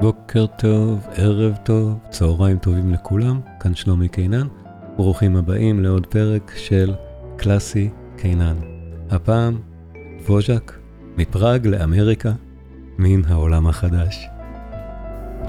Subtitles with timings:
[0.00, 4.46] בוקר טוב, ערב טוב, צהריים טובים לכולם, כאן שלומי קינן,
[4.96, 6.94] ברוכים הבאים לעוד פרק של
[7.36, 8.56] קלאסי קינן.
[9.10, 9.58] הפעם,
[10.28, 10.72] ווז'ק,
[11.16, 12.32] מפראג לאמריקה,
[12.98, 14.26] מן העולם החדש.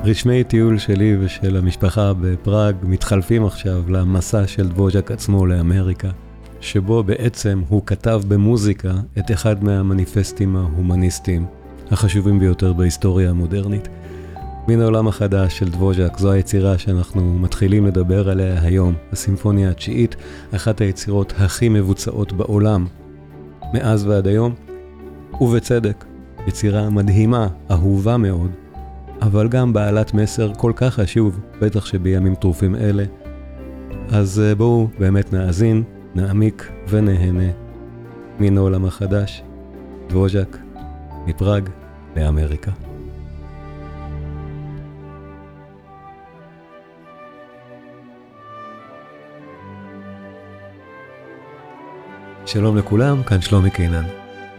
[0.03, 6.09] רשמי טיול שלי ושל המשפחה בפראג מתחלפים עכשיו למסע של דבוז'ק עצמו לאמריקה,
[6.61, 11.45] שבו בעצם הוא כתב במוזיקה את אחד מהמניפסטים ההומניסטיים
[11.91, 13.87] החשובים ביותר בהיסטוריה המודרנית.
[14.69, 20.15] מן העולם החדש של דבוז'ק, זו היצירה שאנחנו מתחילים לדבר עליה היום, הסימפוניה התשיעית,
[20.55, 22.85] אחת היצירות הכי מבוצעות בעולם,
[23.73, 24.53] מאז ועד היום,
[25.41, 26.05] ובצדק,
[26.47, 28.51] יצירה מדהימה, אהובה מאוד,
[29.21, 33.03] אבל גם בעלת מסר כל כך חשוב, בטח שבימים טרופים אלה.
[34.11, 35.83] אז אה, בואו באמת נאזין,
[36.15, 37.51] נעמיק ונהנה
[38.39, 39.43] מן העולם החדש,
[40.09, 40.57] דבוז'ק,
[41.27, 41.69] מפראג
[42.15, 42.88] לאמריקה.
[52.51, 54.03] שלום לכולם, כאן שלומי קינן.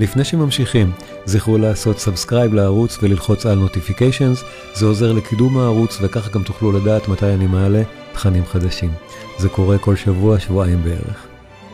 [0.01, 0.93] לפני שממשיכים,
[1.25, 7.09] זכרו לעשות subscribe לערוץ וללחוץ על notifications, זה עוזר לקידום הערוץ וככה גם תוכלו לדעת
[7.09, 8.91] מתי אני מעלה תכנים חדשים.
[9.39, 11.27] זה קורה כל שבוע, שבועיים בערך.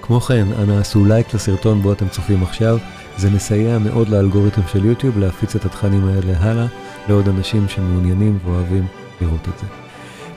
[0.03, 2.78] כמו כן, אנא עשו לייק לסרטון בו אתם צופים עכשיו,
[3.17, 6.67] זה מסייע מאוד לאלגוריתם של יוטיוב להפיץ את התכנים האלה הלאה
[7.09, 8.87] לעוד אנשים שמעוניינים ואוהבים
[9.20, 9.67] לראות את זה.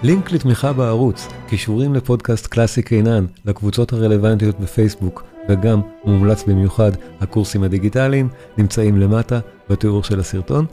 [0.04, 8.30] לינק לתמיכה בערוץ, קישורים לפודקאסט קלאסי קינן, לקבוצות הרלוונטיות בפייסבוק, וגם מומלץ במיוחד הקורסים הדיגיטליים,
[8.58, 10.66] נמצאים למטה בתיאור של הסרטון.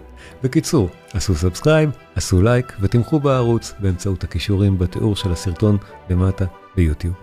[0.42, 5.76] בקיצור, עשו subscribe, עשו לייק ותמכו בערוץ באמצעות הקישורים בתיאור של הסרטון
[6.10, 6.44] למטה
[6.76, 7.14] ביוטיוב.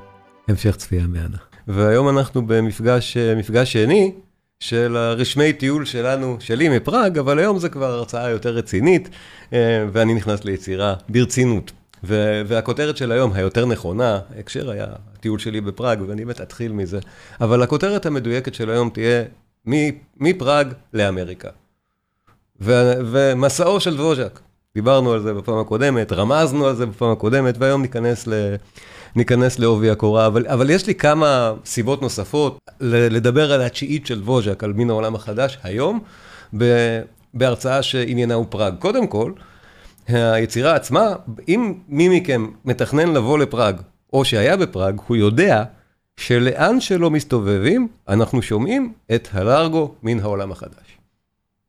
[0.47, 1.37] המשך צפייה מהנה.
[1.67, 4.11] והיום אנחנו במפגש מפגש שני
[4.59, 9.09] של הרשמי טיול שלנו, שלי מפראג, אבל היום זה כבר הרצאה יותר רצינית,
[9.91, 11.71] ואני נכנס ליצירה ברצינות.
[12.03, 16.99] והכותרת של היום היותר נכונה, ההקשר היה הטיול שלי בפראג, ואני באמת אתחיל מזה,
[17.41, 19.23] אבל הכותרת המדויקת של היום תהיה
[20.17, 21.49] מפראג לאמריקה.
[22.61, 24.39] ומסעו של דבוז'ק,
[24.75, 28.55] דיברנו על זה בפעם הקודמת, רמזנו על זה בפעם הקודמת, והיום ניכנס ל...
[29.15, 34.63] ניכנס לעובי הקורה, אבל, אבל יש לי כמה סיבות נוספות לדבר על התשיעית של דבוז'ק,
[34.63, 35.99] על מין העולם החדש, היום,
[37.33, 38.73] בהרצאה שעניינה הוא פראג.
[38.79, 39.31] קודם כל,
[40.07, 41.15] היצירה עצמה,
[41.47, 43.81] אם מי מכם מתכנן לבוא לפראג,
[44.13, 45.63] או שהיה בפראג, הוא יודע
[46.17, 50.97] שלאן שלא מסתובבים, אנחנו שומעים את הלארגו מן העולם החדש.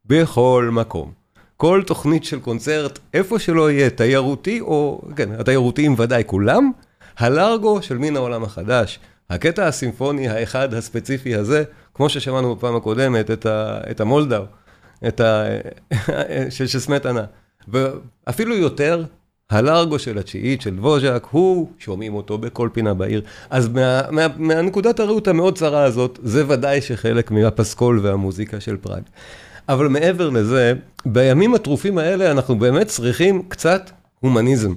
[0.06, 1.12] בכל מקום.
[1.56, 6.70] כל תוכנית של קונצרט, איפה שלא יהיה, תיירותי או, כן, התיירותיים ודאי כולם,
[7.18, 8.98] הלארגו של מן העולם החדש.
[9.30, 11.64] הקטע הסימפוני האחד הספציפי הזה,
[11.94, 14.44] כמו ששמענו בפעם הקודמת, את, ה, את המולדאו,
[15.08, 15.44] את ה...
[16.50, 17.24] של סמטנה.
[17.69, 19.04] ואפילו יותר,
[19.50, 23.22] הלארגו של התשיעית של דבוז'ק, הוא, שומעים אותו בכל פינה בעיר.
[23.50, 29.02] אז מה, מה, מהנקודת הראות המאוד צרה הזאת, זה ודאי שחלק מהפסקול והמוזיקה של פראג.
[29.69, 30.72] אבל מעבר לזה,
[31.06, 34.75] בימים הטרופים האלה אנחנו באמת צריכים קצת הומניזם.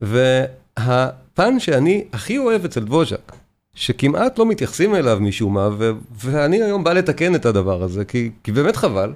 [0.00, 3.32] והפן שאני הכי אוהב אצל דבוז'ק,
[3.74, 8.30] שכמעט לא מתייחסים אליו משום מה, ו- ואני היום בא לתקן את הדבר הזה, כי,
[8.42, 9.12] כי באמת חבל,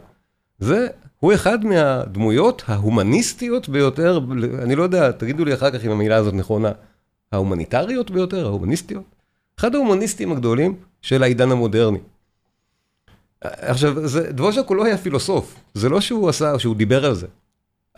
[0.58, 0.86] זה
[1.24, 4.20] הוא אחד מהדמויות ההומניסטיות ביותר,
[4.62, 6.72] אני לא יודע, תגידו לי אחר כך אם המילה הזאת נכונה,
[7.32, 9.04] ההומניטריות ביותר, ההומניסטיות?
[9.58, 11.98] אחד ההומניסטים הגדולים של העידן המודרני.
[13.40, 13.94] עכשיו,
[14.30, 17.26] דבוז'ק הוא לא היה פילוסוף, זה לא שהוא עשה, שהוא דיבר על זה,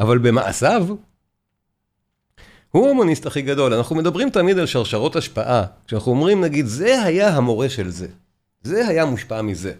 [0.00, 0.86] אבל במעשיו,
[2.70, 3.74] הוא ההומניסט הכי גדול.
[3.74, 8.08] אנחנו מדברים תמיד על שרשרות השפעה, כשאנחנו אומרים נגיד, זה היה המורה של זה,
[8.62, 9.72] זה היה מושפע מזה.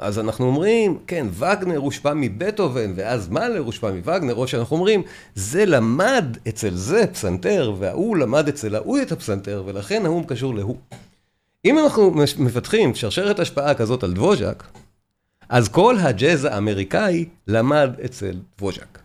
[0.00, 5.02] אז אנחנו אומרים, כן, וגנר הושפע מבטהובן, ואז מאלר הושפע מווגנר, או שאנחנו אומרים,
[5.34, 10.76] זה למד אצל זה פסנתר, וההוא למד אצל ההוא את הפסנתר, ולכן ההוא קשור להוא.
[11.64, 14.64] אם אנחנו מפתחים שרשרת השפעה כזאת על דבוז'ק,
[15.48, 18.98] אז כל הג'אז האמריקאי למד אצל דבוז'ק.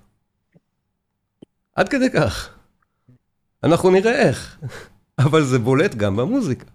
[1.75, 2.49] עד כדי כך.
[3.63, 4.57] אנחנו נראה איך,
[5.25, 6.74] אבל זה בולט גם במוזיקה.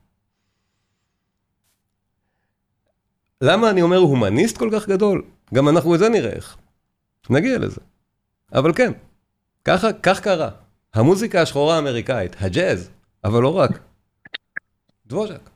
[3.40, 5.22] למה אני אומר הומניסט כל כך גדול?
[5.54, 6.56] גם אנחנו את זה נראה איך.
[7.30, 7.80] נגיע לזה.
[8.54, 8.92] אבל כן,
[9.64, 10.48] ככה, כך קרה.
[10.94, 12.90] המוזיקה השחורה האמריקאית, הג'אז,
[13.24, 13.78] אבל לא רק.
[15.06, 15.50] דבוז'ק.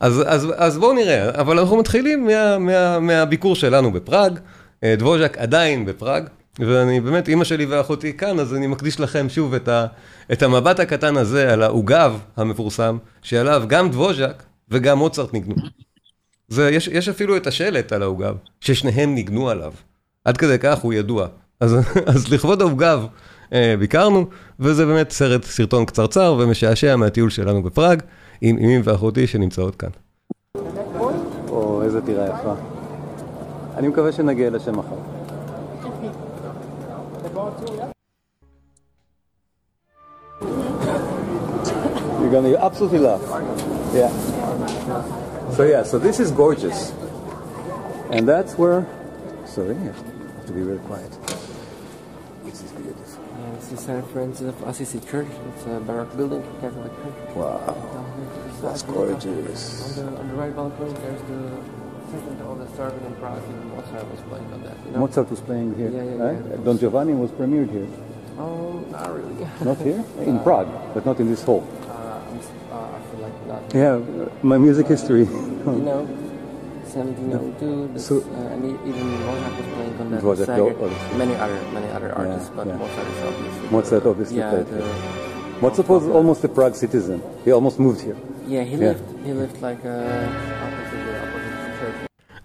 [0.00, 4.38] אז, אז, אז בואו נראה, אבל אנחנו מתחילים מה, מה, מהביקור שלנו בפראג,
[4.84, 6.24] אה, דבוז'ק עדיין בפראג,
[6.58, 9.86] ואני באמת, אימא שלי ואחותי כאן, אז אני מקדיש לכם שוב את, ה,
[10.32, 15.54] את המבט הקטן הזה על העוגב המפורסם, שעליו גם דבוז'ק וגם מוצרט ניגנו.
[16.48, 19.72] זה, יש, יש אפילו את השלט על העוגב, ששניהם ניגנו עליו.
[20.24, 21.26] עד כדי כך הוא ידוע.
[21.60, 21.76] אז,
[22.14, 23.06] אז לכבוד עוגב
[23.78, 24.26] ביקרנו,
[24.60, 28.02] וזה באמת סרט, סרטון קצרצר ומשעשע מהטיול שלנו בפראג,
[28.40, 29.90] עם אמי ואחותי שנמצאות כאן.
[31.48, 32.54] או, איזה טירה יפה.
[33.76, 34.96] אני מקווה שנגיע לשם מחר.
[42.20, 43.22] You're gonna absolutely love.
[43.94, 44.37] Yeah.
[44.88, 46.92] So yeah, so this is gorgeous.
[48.10, 48.86] And that's where,
[49.44, 51.10] sorry, I have to be very quiet.
[52.44, 53.22] This is beautiful.
[53.36, 54.06] Uh, this is St.
[54.08, 55.28] Francis of Assisi Church.
[55.52, 57.36] It's a Baroque building, Catholic church.
[57.36, 57.76] Wow,
[58.62, 59.98] that's gorgeous.
[59.98, 61.60] On the, on the right balcony, there's the
[62.10, 63.44] second oldest serving in Prague.
[63.44, 64.76] And Mozart was playing on that.
[64.86, 64.98] You know?
[65.00, 65.90] Mozart was playing here.
[65.90, 66.44] Yeah, yeah, right?
[66.48, 66.64] yeah.
[66.64, 67.88] Don Giovanni was premiered here.
[68.38, 69.46] Oh, not really.
[69.62, 70.02] Not here?
[70.24, 71.66] In Prague, but not in this hall.
[73.74, 73.98] Yeah,
[74.42, 75.26] my music history.
[75.66, 76.00] You know,
[76.94, 77.88] 1702.
[77.94, 80.20] This, So- uh, and e- even Mozart was playing on that.
[80.22, 80.74] Dvořák, Sager.
[80.82, 82.80] oh, many other, many other artists, but yeah.
[82.82, 83.66] Mozart is obviously.
[83.76, 84.82] Mozart the- obviously yeah, played the,
[85.64, 87.18] Mozart was almost a Prague citizen.
[87.44, 88.18] He almost moved here.
[88.54, 88.88] yeah, he Yeah.
[88.88, 89.06] lived.
[89.26, 89.94] He lived like uh,
[91.78, 91.98] church.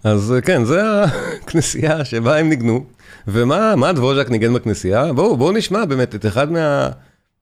[0.04, 2.84] אז כן, זה הכנסייה שבה הם ניגנו,
[3.28, 5.12] ומה מה דבוז'ק ניגן בכנסייה?
[5.12, 6.88] בואו, בואו נשמע באמת את אחד מה,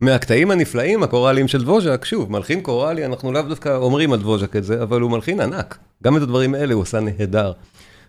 [0.02, 2.04] מהקטעים הנפלאים הקוראליים של דבוז'ק.
[2.04, 5.78] שוב, מלחין קוראלי, אנחנו לאו דווקא אומרים על דבוז'ק את זה, אבל הוא מלחין ענק.
[6.02, 7.52] גם את הדברים האלה הוא עשה נהדר.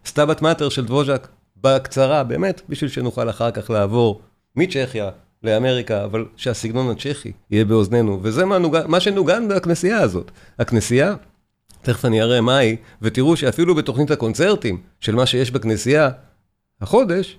[0.05, 1.27] סטאבט מאטר של דבוז'ק,
[1.61, 4.21] בקצרה, באמת, בשביל שנוכל אחר כך לעבור
[4.55, 5.09] מצ'כיה
[5.43, 10.31] לאמריקה, אבל שהסגנון הצ'כי יהיה באוזנינו, וזה מה, נוגן, מה שנוגן בכנסייה הזאת.
[10.59, 11.15] הכנסייה
[11.81, 16.09] תכף אני אראה מה היא, ותראו שאפילו בתוכנית הקונצרטים של מה שיש בכנסייה,
[16.81, 17.37] החודש,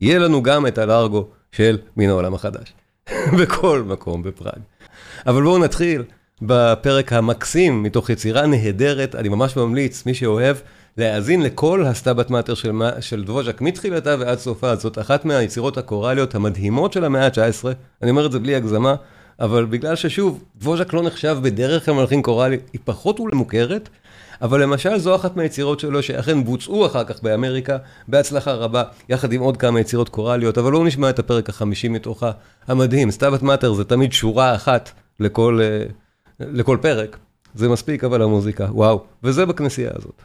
[0.00, 2.77] יהיה לנו גם את הלארגו של מן העולם החדש.
[3.40, 4.58] בכל מקום בפראג.
[5.26, 6.02] אבל בואו נתחיל
[6.42, 10.56] בפרק המקסים מתוך יצירה נהדרת, אני ממש ממליץ, מי שאוהב,
[10.96, 14.76] להאזין לכל הסטאבט מאטר של, של דבוז'ק מתחילתה ועד סופה.
[14.76, 17.68] זאת אחת מהיצירות הקוראליות המדהימות של המאה ה-19,
[18.02, 18.94] אני אומר את זה בלי הגזמה,
[19.40, 23.88] אבל בגלל ששוב, דבוז'ק לא נחשב בדרך כלל מלחין קוראלי, היא פחות אולי מוכרת,
[24.42, 27.76] אבל למשל זו אחת מהיצירות שלו שאכן בוצעו אחר כך באמריקה
[28.08, 32.30] בהצלחה רבה, יחד עם עוד כמה יצירות קוראליות, אבל לא נשמע את הפרק החמישי מתוכה,
[32.66, 34.90] המדהים, סטאבט מאטר זה תמיד שורה אחת
[35.20, 35.84] לכל, אה,
[36.40, 37.16] לכל פרק,
[37.54, 40.22] זה מספיק אבל המוזיקה, וואו, וזה בכנסייה הזאת.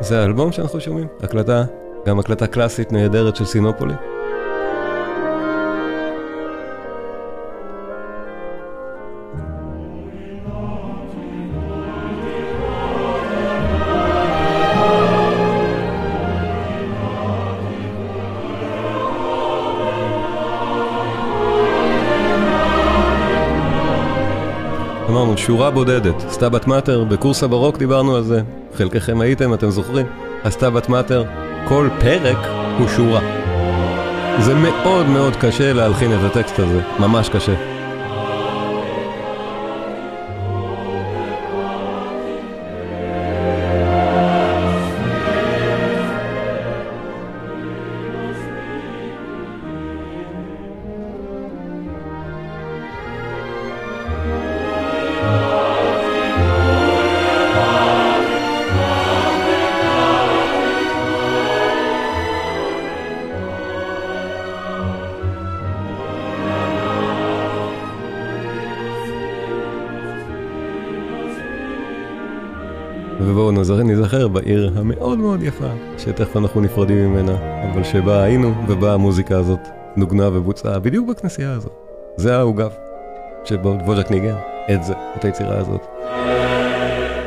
[0.00, 1.64] זה האלבום שאנחנו שומעים, הקלטה,
[2.06, 3.94] גם הקלטה קלאסית נהדרת של סינופולי.
[25.46, 28.40] שורה בודדת, סטאבט מאטר, בקורס הברוק דיברנו על זה,
[28.74, 30.06] חלקכם הייתם, אתם זוכרים?
[30.44, 31.24] הסטאבט מאטר,
[31.68, 32.38] כל פרק
[32.78, 33.20] הוא שורה.
[34.40, 37.73] זה מאוד מאוד קשה להלחין את הטקסט הזה, ממש קשה.
[73.34, 77.36] ובואו נזכר, בעיר המאוד מאוד יפה, שתכף אנחנו נפרדים ממנה,
[77.72, 79.58] אבל שבה היינו, ובה המוזיקה הזאת
[79.96, 81.72] נוגנה ובוצעה בדיוק בכנסייה הזאת.
[82.16, 82.70] זה העוגב,
[83.44, 84.34] שבו דבוז'ק ניגן
[84.74, 85.80] את זה, את היצירה הזאת.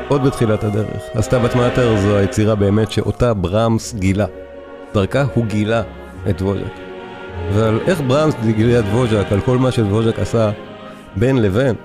[0.07, 4.25] עוד בתחילת הדרך, הסטאבט מאטר זו היצירה באמת שאותה ברמס גילה.
[4.93, 5.83] דרכה הוא גילה
[6.29, 6.73] את דבוז'ק.
[7.53, 10.51] ועל איך ברמס גילה את דבוז'ק, על כל מה שדבוז'ק עשה
[11.15, 11.75] בין לבין,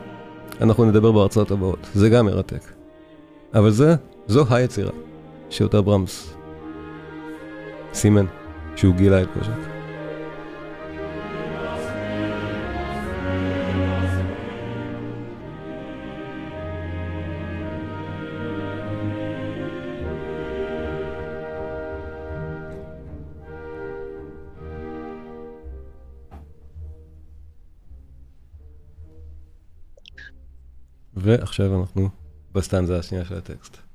[0.61, 2.62] אנחנו נדבר בהרצאות הבאות, זה גם מרתק.
[3.55, 3.95] אבל זה,
[4.26, 4.93] זו היצירה
[5.50, 6.35] שאותה ברמס
[7.95, 8.26] סימן
[8.76, 9.73] שהוא גילה את דבוז'ק.
[31.17, 32.09] ועכשיו אנחנו
[32.52, 33.92] בסטנזה השנייה של הטקסט.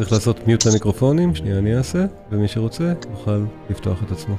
[0.00, 4.34] צריך לעשות מיוט למיקרופונים, שנייה אני אעשה, ומי שרוצה יוכל לפתוח את עצמו.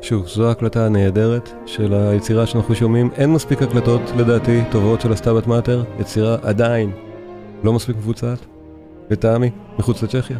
[0.00, 3.10] שוב, זו ההקלטה הנהדרת של היצירה שאנחנו שומעים.
[3.16, 5.84] אין מספיק הקלטות, לדעתי, טובות של הסטאבט מאטר.
[6.00, 6.92] יצירה עדיין
[7.64, 8.38] לא מספיק מבוצעת,
[9.10, 10.38] לטעמי, מחוץ לצ'כיה.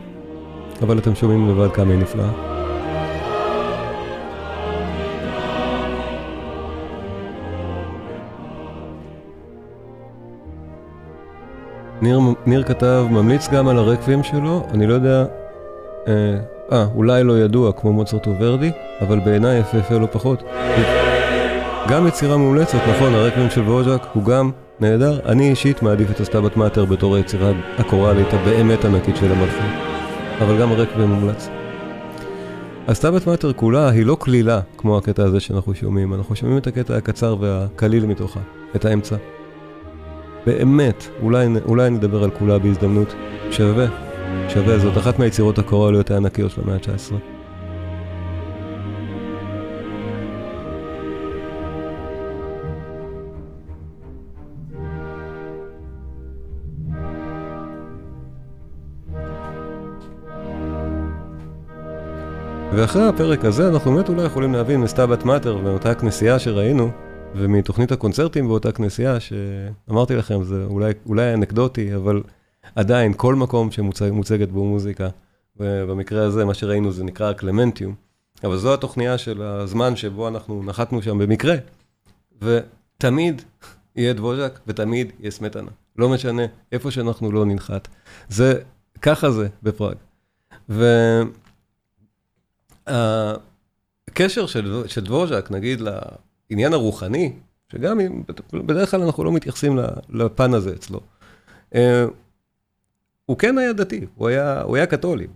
[0.83, 2.52] אבל אתם שומעים לבד כמה היא נפלאה.
[12.03, 15.25] ניר, ניר כתב, ממליץ גם על הרקוויאם שלו, אני לא יודע,
[16.09, 16.13] אה,
[16.73, 20.43] אה, אולי לא ידוע כמו מוצרט וורדי, אבל בעיניי יפהפה לא פחות.
[21.89, 25.21] גם יצירה מומלצת, נכון, הרקוויאם של דבוז'ק הוא גם נהדר.
[25.27, 29.67] אני אישית מעדיף את הסטאבט מאטר בתור היצירה הקוראלית הבאמת ענקית של המלחין.
[30.41, 31.49] אבל גם הרקוויאם מומלץ.
[32.89, 36.97] הסטאבט מאטר כולה היא לא קלילה כמו הקטע הזה שאנחנו שומעים, אנחנו שומעים את הקטע
[36.97, 38.41] הקצר והקליל מתוכה,
[38.77, 39.17] את האמצע.
[40.47, 43.15] באמת, אולי, אולי נדבר על כולה בהזדמנות.
[43.51, 43.87] שווה,
[44.49, 47.15] שווה, זאת אחת מהיצירות הקוראליות הענקיות של המאה ה-19.
[62.75, 66.91] ואחרי הפרק הזה אנחנו באמת אולי יכולים להבין מסטאבט מאטר ומאותה הכנסייה שראינו
[67.35, 72.23] ומתוכנית הקונצרטים באותה כנסייה, שאמרתי לכם, זה אולי, אולי אנקדוטי, אבל
[72.75, 75.09] עדיין, כל מקום שמוצגת בו מוזיקה,
[75.57, 77.95] ובמקרה הזה, מה שראינו זה נקרא קלמנטיום,
[78.45, 81.55] אבל זו התוכניה של הזמן שבו אנחנו נחתנו שם במקרה,
[82.43, 83.43] ותמיד
[83.97, 85.71] יהיה דבוז'ק ותמיד יהיה סמטנה.
[85.97, 87.89] לא משנה, איפה שאנחנו לא ננחת.
[88.29, 88.61] זה,
[89.03, 89.97] ככה זה בפראג.
[92.89, 95.81] והקשר של, של דבוז'ק, נגיד,
[96.53, 97.33] העניין הרוחני,
[97.73, 99.79] שגם אם בדרך כלל אנחנו לא מתייחסים
[100.09, 101.01] לפן הזה אצלו.
[101.75, 102.05] אה,
[103.27, 105.27] הוא כן היה דתי, הוא היה, הוא היה קתולי,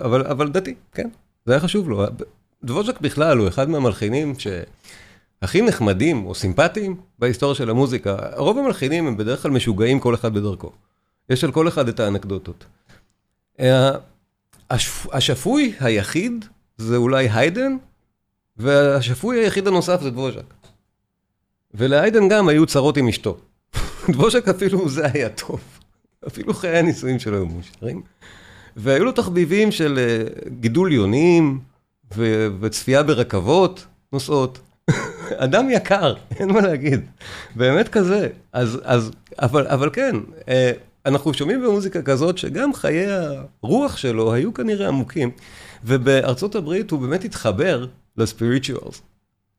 [0.00, 1.08] אבל, אבל דתי, כן,
[1.46, 2.04] זה היה חשוב לו.
[2.64, 8.16] דבוז'ק בכלל הוא אחד מהמלחינים שהכי נחמדים או סימפטיים בהיסטוריה של המוזיקה.
[8.36, 10.72] רוב המלחינים הם בדרך כלל משוגעים כל אחד בדרכו.
[11.30, 12.64] יש על כל אחד את האנקדוטות.
[13.60, 13.90] אה,
[15.12, 16.44] השפוי היחיד
[16.76, 17.76] זה אולי היידן,
[18.56, 20.59] והשפוי היחיד הנוסף זה דבוז'ק.
[21.74, 23.36] ולאיידן גם היו צרות עם אשתו.
[24.12, 25.60] דבושק אפילו זה היה טוב.
[26.26, 28.02] אפילו חיי הנישואים שלו היו מאושרים.
[28.76, 30.24] והיו לו תחביבים של אה,
[30.60, 31.60] גידול יונים
[32.16, 34.58] ו- וצפייה ברכבות נוסעות.
[35.44, 37.00] אדם יקר, אין מה להגיד.
[37.56, 38.28] באמת כזה.
[38.52, 40.16] אז, אז, אבל, אבל כן,
[40.48, 40.72] אה,
[41.06, 43.06] אנחנו שומעים במוזיקה כזאת שגם חיי
[43.62, 45.30] הרוח שלו היו כנראה עמוקים,
[45.84, 47.86] ובארצות הברית הוא באמת התחבר
[48.16, 49.02] לספיריטואלס.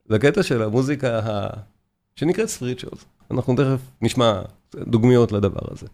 [0.10, 1.20] לקטע של המוזיקה
[2.22, 3.06] שנקראת ספיריטואלס.
[3.32, 4.42] אנחנו תכף נשמע
[4.75, 5.88] דוגמיות לדבר הזה.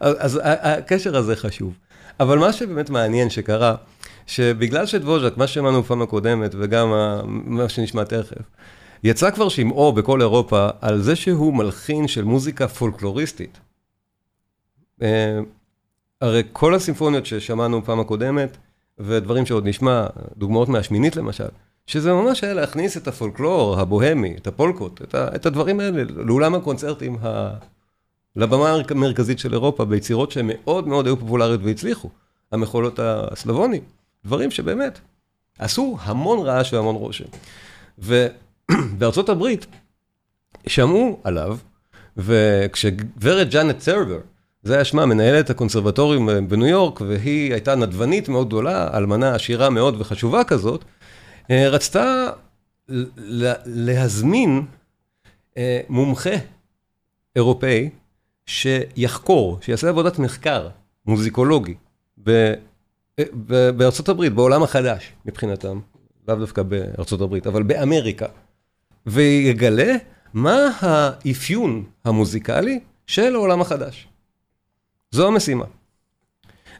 [0.00, 1.74] אז הקשר הזה חשוב.
[2.20, 3.74] אבל מה שבאמת מעניין שקרה,
[4.26, 6.92] שבגלל שדבוז'ק, מה שמענו בפעם הקודמת, וגם
[7.26, 8.42] מה שנשמע תכף,
[9.04, 13.58] יצא כבר שמעו בכל אירופה על זה שהוא מלחין של מוזיקה פולקלוריסטית.
[15.02, 15.38] אה,
[16.20, 18.56] הרי כל הסימפוניות ששמענו בפעם הקודמת,
[18.98, 21.48] ודברים שעוד נשמע, דוגמאות מהשמינית למשל,
[21.86, 26.54] שזה ממש היה להכניס את הפולקלור הבוהמי, את הפולקות, את, ה, את הדברים האלה לאולם
[26.54, 27.54] הקונצרטים, ה,
[28.36, 32.10] לבמה המרכזית של אירופה, ביצירות שהן מאוד היו פופולריות והצליחו.
[32.52, 33.82] המחולות הסלבונים,
[34.24, 35.00] דברים שבאמת
[35.58, 37.24] עשו המון רעש והמון רושם.
[37.98, 39.66] ובארצות הברית
[40.66, 41.56] שמעו עליו,
[42.16, 44.18] וכשגברת ג'אנט סרבר,
[44.62, 50.00] זה היה שמה, מנהלת הקונסרבטוריום בניו יורק, והיא הייתה נדבנית מאוד גדולה, אלמנה עשירה מאוד
[50.00, 50.84] וחשובה כזאת,
[51.50, 52.30] רצתה
[53.66, 54.62] להזמין
[55.56, 56.34] אה, מומחה
[57.36, 57.90] אירופאי
[58.46, 60.68] שיחקור, שיעשה עבודת מחקר
[61.06, 61.74] מוזיקולוגי
[62.28, 62.54] אה,
[63.76, 65.80] בארצות הברית, בעולם החדש מבחינתם,
[66.28, 68.26] לאו דווקא בארצות הברית, אבל באמריקה,
[69.06, 69.92] ויגלה
[70.34, 74.08] מה האפיון המוזיקלי של העולם החדש.
[75.10, 75.64] זו המשימה.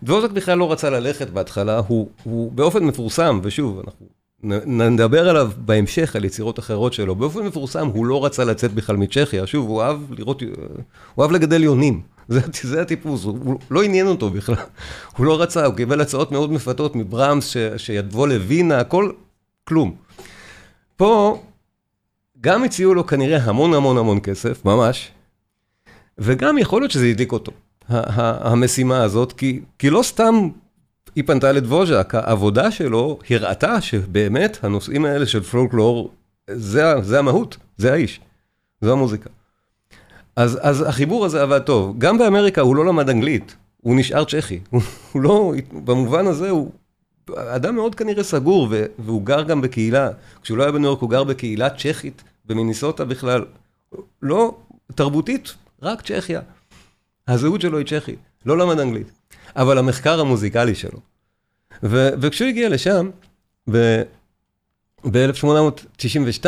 [0.03, 4.07] דבוזק בכלל לא רצה ללכת בהתחלה, הוא, הוא באופן מפורסם, ושוב, אנחנו
[4.67, 7.15] נדבר עליו בהמשך, על יצירות אחרות שלו.
[7.15, 9.47] באופן מפורסם, הוא לא רצה לצאת בכלל מצ'כיה.
[9.47, 10.43] שוב, הוא אהב לראות,
[11.15, 12.01] הוא אהב לגדל יונים.
[12.29, 14.57] זה, זה הטיפוס, הוא, הוא לא עניין אותו בכלל.
[15.17, 19.11] הוא לא רצה, הוא קיבל הצעות מאוד מפתות מברמס, ש, שיבוא לווינה, הכל,
[19.65, 19.95] כלום.
[20.97, 21.43] פה,
[22.41, 25.11] גם הציעו לו כנראה המון המון המון כסף, ממש,
[26.19, 27.53] וגם יכול להיות שזה הדליק אותו,
[27.89, 30.49] המשימה הזאת, כי, כי לא סתם
[31.15, 36.11] היא פנתה לדבוז'ק, העבודה שלו הראתה שבאמת הנושאים האלה של פולקלור,
[36.51, 38.21] זה, זה המהות, זה האיש,
[38.81, 39.31] זו המוזיקה.
[40.37, 41.99] אז, אז החיבור הזה עבד טוב.
[41.99, 44.61] גם באמריקה הוא לא למד אנגלית, הוא נשאר צ'כי.
[45.13, 46.71] הוא לא, במובן הזה הוא
[47.37, 48.69] אדם מאוד כנראה סגור,
[48.99, 50.11] והוא גר גם בקהילה,
[50.43, 53.45] כשהוא לא היה בניו יורק הוא גר בקהילה צ'כית, במיניסוטה בכלל.
[54.23, 54.55] לא
[54.95, 56.41] תרבותית, רק צ'כיה.
[57.29, 59.13] הזהות שלו היא צ'כית, לא למד אנגלית.
[59.57, 60.99] אבל המחקר המוזיקלי שלו.
[61.83, 63.11] ו- וכשהוא הגיע לשם,
[63.71, 66.47] ב-1892,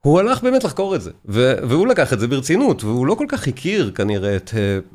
[0.00, 3.26] הוא הלך באמת לחקור את זה, ו- והוא לקח את זה ברצינות, והוא לא כל
[3.28, 4.50] כך הכיר כנראה את,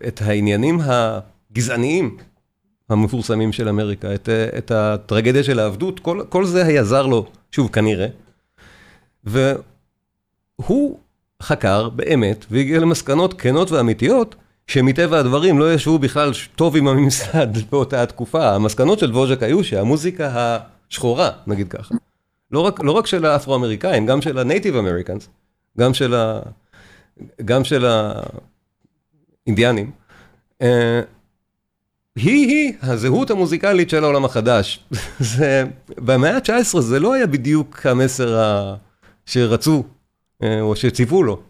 [0.07, 2.17] את העניינים הגזעניים
[2.89, 7.69] המפורסמים של אמריקה, את, את הטרגדיה של העבדות, כל, כל זה היה זר לו, שוב,
[7.71, 8.07] כנראה.
[9.23, 10.99] והוא
[11.41, 14.35] חקר באמת, והגיע למסקנות כנות ואמיתיות,
[14.67, 18.55] שמטבע הדברים לא ישבו בכלל טוב עם הממסד באותה התקופה.
[18.55, 20.57] המסקנות של דבוז'ק היו שהמוזיקה
[20.89, 21.95] השחורה, נגיד ככה,
[22.51, 25.27] לא רק, לא רק של האפרו-אמריקאים, גם של ה-Native Americans,
[25.79, 26.39] גם של, ה,
[27.45, 27.85] גם של
[29.45, 29.91] האינדיאנים,
[30.61, 31.01] אה,
[32.15, 34.85] היא-היא הזהות המוזיקלית של העולם החדש.
[35.19, 35.63] זה,
[35.97, 38.75] במאה ה-19 זה לא היה בדיוק המסר ה...
[39.25, 39.83] שרצו,
[40.43, 41.41] אה, או שציוו לו.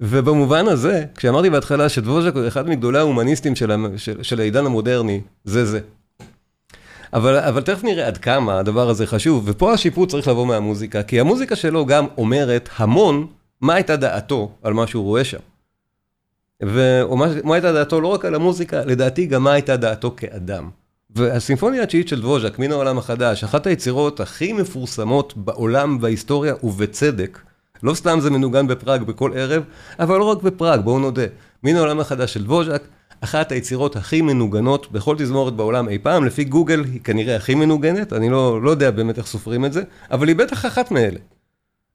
[0.00, 5.64] ובמובן הזה, כשאמרתי בהתחלה שדבוז'ק הוא אחד מגדולי ההומניסטים של, של, של העידן המודרני, זה
[5.64, 5.80] זה.
[7.12, 11.20] אבל, אבל תכף נראה עד כמה הדבר הזה חשוב, ופה השיפוט צריך לבוא מהמוזיקה, כי
[11.20, 13.26] המוזיקה שלו גם אומרת המון
[13.60, 15.38] מה הייתה דעתו על מה שהוא רואה שם.
[16.62, 20.70] ומה הייתה דעתו לא רק על המוזיקה, לדעתי גם מה הייתה דעתו כאדם.
[21.10, 27.38] והסימפוניה התשיעית של דבוז'ק, מן העולם החדש, אחת היצירות הכי מפורסמות בעולם בהיסטוריה, ובצדק.
[27.82, 29.64] לא סתם זה מנוגן בפראג בכל ערב,
[29.98, 31.26] אבל לא רק בפראג, בואו נודה.
[31.62, 32.82] מן העולם החדש של דבוז'ק,
[33.20, 38.12] אחת היצירות הכי מנוגנות בכל תזמורת בעולם אי פעם, לפי גוגל היא כנראה הכי מנוגנת,
[38.12, 41.18] אני לא, לא יודע באמת איך סופרים את זה, אבל היא בטח אחת מאלה.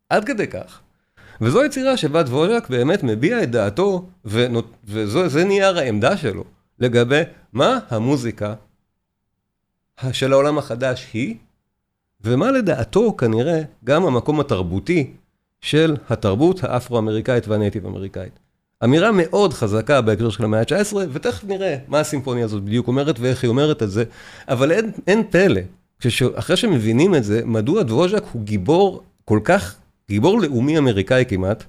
[0.10, 0.80] עד כדי כך.
[1.42, 4.10] וזו יצירה שבה דבוז'ק באמת מביע את דעתו,
[4.86, 6.44] וזה נייר העמדה שלו,
[6.80, 7.22] לגבי
[7.54, 8.54] מה המוזיקה
[10.12, 11.36] של העולם החדש היא,
[12.22, 15.14] ומה לדעתו כנראה גם המקום התרבותי
[15.64, 18.40] של התרבות האפרו-אמריקאית והנייטיב אמריקאית.
[18.84, 23.44] אמירה מאוד חזקה בהקשר של המאה ה-19, ותכף נראה מה הסימפוניה הזאת בדיוק אומרת ואיך
[23.44, 24.04] היא אומרת את זה,
[24.48, 25.62] אבל אין, אין פלא,
[26.36, 29.76] אחרי שמבינים את זה, מדוע דבוז'ק הוא גיבור כל כך
[30.10, 31.64] גיבור לאומי אמריקאי כמעט,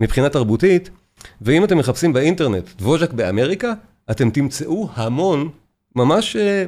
[0.00, 0.90] מבחינה תרבותית,
[1.42, 3.72] ואם אתם מחפשים באינטרנט דבוז'ק באמריקה,
[4.10, 5.48] אתם תמצאו המון,
[5.96, 6.64] ממש אה,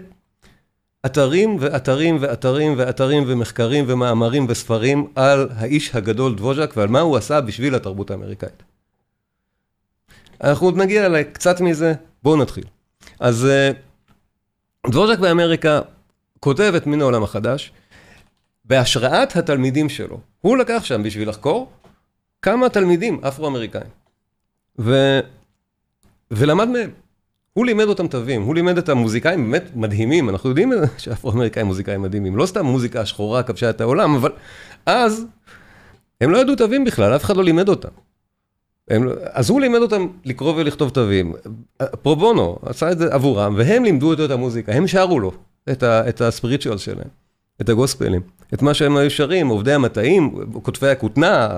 [1.06, 7.40] אתרים ואתרים ואתרים ואתרים ומחקרים ומאמרים וספרים על האיש הגדול דבוז'ק ועל מה הוא עשה
[7.40, 8.62] בשביל התרבות האמריקאית.
[10.40, 12.64] אנחנו עוד נגיע לקצת מזה, בואו נתחיל.
[13.20, 13.70] אז אה,
[14.86, 15.80] דבוז'ק באמריקה
[16.40, 17.72] כותב את מין העולם החדש,
[18.64, 20.20] בהשראת התלמידים שלו.
[20.40, 21.70] הוא לקח שם בשביל לחקור
[22.42, 23.90] כמה תלמידים אפרו-אמריקאים.
[24.78, 25.20] ו...
[26.30, 26.90] ולמד מהם.
[27.52, 32.36] הוא לימד אותם תווים, הוא לימד את המוזיקאים באמת מדהימים, אנחנו יודעים שאפרו-אמריקאים מוזיקאים מדהימים,
[32.36, 34.32] לא סתם מוזיקה השחורה כבשה את העולם, אבל
[34.86, 35.26] אז
[36.20, 37.88] הם לא ידעו תווים בכלל, אף אחד לא לימד אותם.
[38.88, 39.04] הם...
[39.04, 41.32] לא- אז הוא לימד אותם לקרוא ולכתוב תווים,
[42.02, 45.32] פרו בונו עשה את זה עבורם, והם לימדו אותו את המוזיקה, הם שרו לו
[45.82, 47.08] את הספיריטואל שלהם,
[47.60, 48.20] את הגוספלים.
[48.54, 51.48] את מה שהם היו שרים, עובדי המטעים, כותבי הכותנה,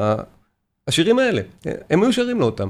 [0.89, 1.43] השירים האלה,
[1.91, 2.69] הם היו שרים לו אותם.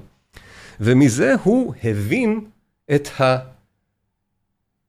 [0.81, 2.41] ומזה הוא הבין
[2.95, 3.09] את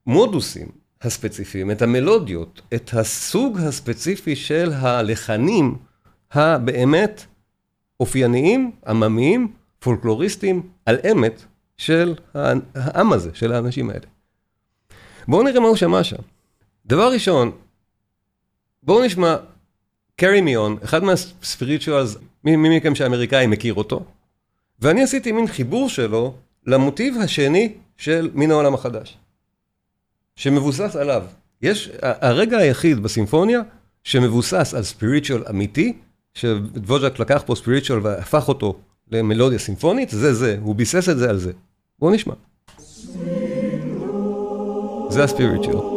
[0.08, 0.68] המודוסים
[1.02, 5.78] הספציפיים, את המלודיות, את הסוג הספציפי של הלחנים
[6.32, 7.26] הבאמת
[8.00, 11.44] אופייניים, עממיים, פולקלוריסטיים, על אמת
[11.78, 12.16] של
[12.76, 14.06] העם הזה, של האנשים האלה.
[15.28, 16.22] בואו נראה מה הוא שמע שם.
[16.86, 17.52] דבר ראשון,
[18.84, 19.36] בואו נשמע
[20.22, 24.06] me on, אחד מהספיריטואלס, מי מכם שאמריקאי מכיר אותו,
[24.80, 26.34] ואני עשיתי מין חיבור שלו
[26.66, 29.18] למוטיב השני של מין העולם החדש,
[30.36, 31.24] שמבוסס עליו.
[31.62, 33.62] יש, הרגע היחיד בסימפוניה
[34.04, 35.94] שמבוסס על ספיריטואל אמיתי,
[36.34, 38.80] שדבוז'ק לקח פה ספיריטואל והפך אותו
[39.12, 41.52] למלודיה סימפונית, זה זה, הוא ביסס את זה על זה.
[42.00, 42.34] בואו נשמע.
[45.10, 45.95] זה הספיריטואל.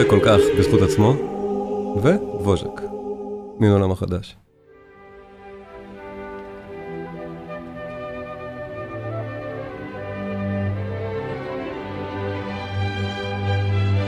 [0.00, 1.12] יפה כל כך בזכות עצמו,
[2.40, 2.82] וווז'ק,
[3.58, 4.36] מן עולם החדש.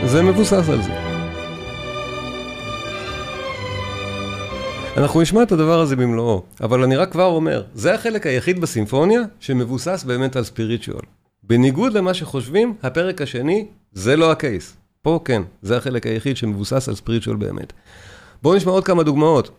[0.05, 0.93] זה מבוסס על זה.
[4.97, 9.21] אנחנו נשמע את הדבר הזה במלואו, אבל אני רק כבר אומר, זה החלק היחיד בסימפוניה
[9.41, 11.05] שמבוסס באמת על ספיריטואל.
[11.43, 14.80] בניגוד למה שחושבים, הפרק השני זה לא הקייס.
[15.03, 17.73] פה כן, זה החלק היחיד שמבוסס על ספיריטואל באמת.
[18.43, 19.51] בואו נשמע עוד כמה דוגמאות.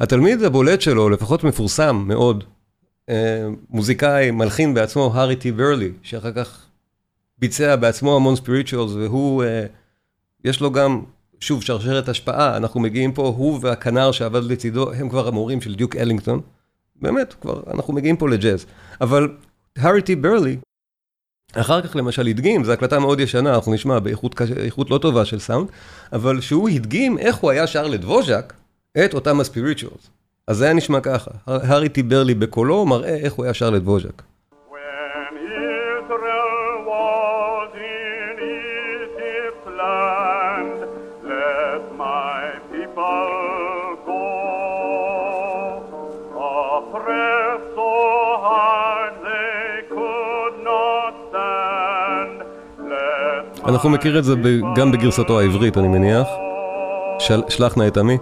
[0.00, 2.44] התלמיד הבולט שלו, לפחות מפורסם מאוד,
[3.08, 6.66] אה, מוזיקאי, מלחין בעצמו, הארי טי ברלי, שאחר כך
[7.38, 9.66] ביצע בעצמו המון ספיריטואלס, והוא, אה,
[10.44, 11.02] יש לו גם,
[11.40, 15.96] שוב, שרשרת השפעה, אנחנו מגיעים פה, הוא והכנר שעבד לצידו, הם כבר המורים של דיוק
[15.96, 16.40] אלינגטון.
[16.96, 18.66] באמת, כבר, אנחנו מגיעים פה לג'אז.
[19.00, 19.28] אבל
[19.78, 20.56] הארי טי ברלי,
[21.54, 25.68] אחר כך למשל הדגים, זו הקלטה מאוד ישנה, אנחנו נשמע באיכות לא טובה של סאונד,
[26.12, 28.52] אבל שהוא הדגים איך הוא היה שר לדבוז'ק
[29.04, 30.10] את אותם הספיריטואלס.
[30.46, 34.22] אז זה היה נשמע ככה, הארי טיבר לי בקולו, מראה איך הוא היה שר לדבוז'ק.
[53.70, 54.34] אנחנו מכיר את זה
[54.76, 56.26] גם בגרסתו העברית, אני מניח.
[57.18, 58.18] של, שלח נא את עמי.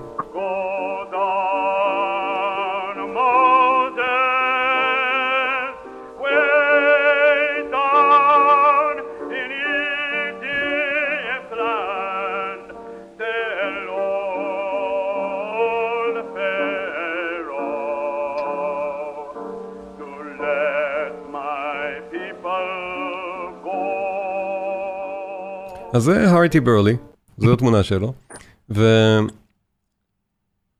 [25.99, 26.97] אז זה הארטי ברלי,
[27.39, 28.13] זו התמונה שלו,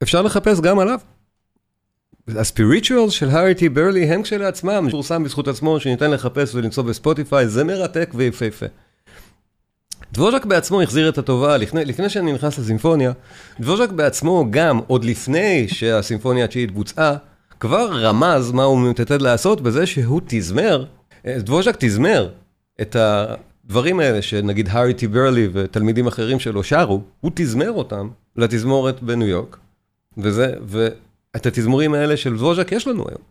[0.01, 0.99] ואפשר לחפש גם עליו.
[2.29, 8.11] הספיריטואל של הארטי ברלי הם כשלעצמם, פורסם בזכות עצמו שניתן לחפש ולמצוא בספוטיפיי, זה מרתק
[8.15, 8.67] ויפהפה.
[10.13, 13.13] דבוז'ק בעצמו החזיר את הטובה, לפני, לפני שאני נכנס לסימפוניה,
[13.61, 17.17] דבוז'ק בעצמו גם, עוד לפני שהסימפוניה התשיעית בוצעה,
[17.61, 20.85] כבר רמז מה הוא מתעתד לעשות בזה שהוא תזמר,
[21.27, 22.29] דבוז'ק תזמר
[22.81, 23.35] את ה...
[23.69, 29.29] הדברים האלה שנגיד הארי טי ברלי ותלמידים אחרים שלו שרו, הוא תזמר אותם לתזמורת בניו
[29.29, 29.57] יורק,
[30.19, 33.23] וזה, ואת התזמורים האלה של דבוז'ק יש לנו היום.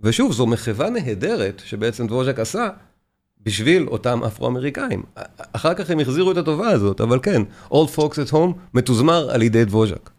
[0.00, 2.68] ושוב, זו מחווה נהדרת שבעצם דבוז'ק עשה
[3.42, 5.02] בשביל אותם אפרו-אמריקאים.
[5.52, 9.42] אחר כך הם החזירו את הטובה הזאת, אבל כן, Old Folks at Home מתוזמר על
[9.42, 10.10] ידי דבוז'ק.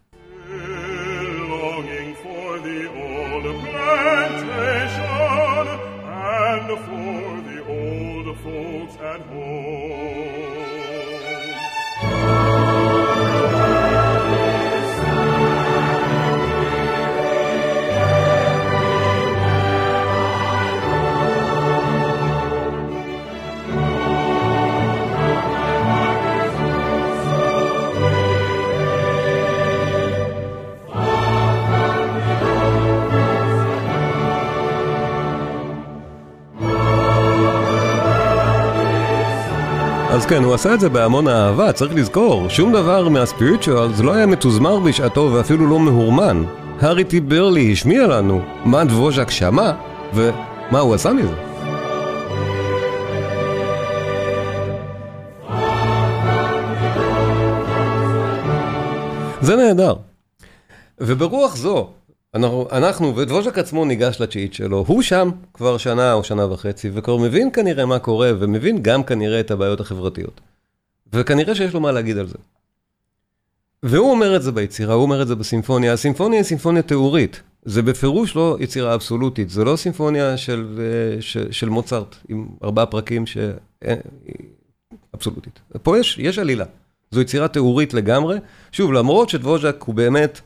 [40.22, 44.26] אז כן, הוא עשה את זה בהמון אהבה, צריך לזכור, שום דבר מהספיריטואלס לא היה
[44.26, 46.44] מתוזמר בשעתו ואפילו לא מהורמן.
[46.80, 49.72] הארי טי ברלי השמיע לנו מה דבוז'ק שמע
[50.14, 51.34] ומה הוא עשה מזה.
[59.40, 59.94] זה נהדר.
[61.00, 61.90] וברוח זו,
[62.34, 67.50] אנחנו, ודבוז'ק עצמו ניגש לתשיעית שלו, הוא שם כבר שנה או שנה וחצי, וכבר מבין
[67.52, 70.40] כנראה מה קורה, ומבין גם כנראה את הבעיות החברתיות.
[71.12, 72.38] וכנראה שיש לו מה להגיד על זה.
[73.82, 75.92] והוא אומר את זה ביצירה, הוא אומר את זה בסימפוניה.
[75.92, 77.42] הסימפוניה היא סימפוניה תיאורית.
[77.64, 80.80] זה בפירוש לא יצירה אבסולוטית, זה לא סימפוניה של,
[81.20, 83.52] של, של מוצרט עם ארבעה פרקים שהיא
[85.14, 85.60] אבסולוטית.
[85.82, 86.64] פה יש, יש עלילה.
[87.10, 88.38] זו יצירה תיאורית לגמרי.
[88.72, 90.40] שוב, למרות שדבוז'ק הוא באמת...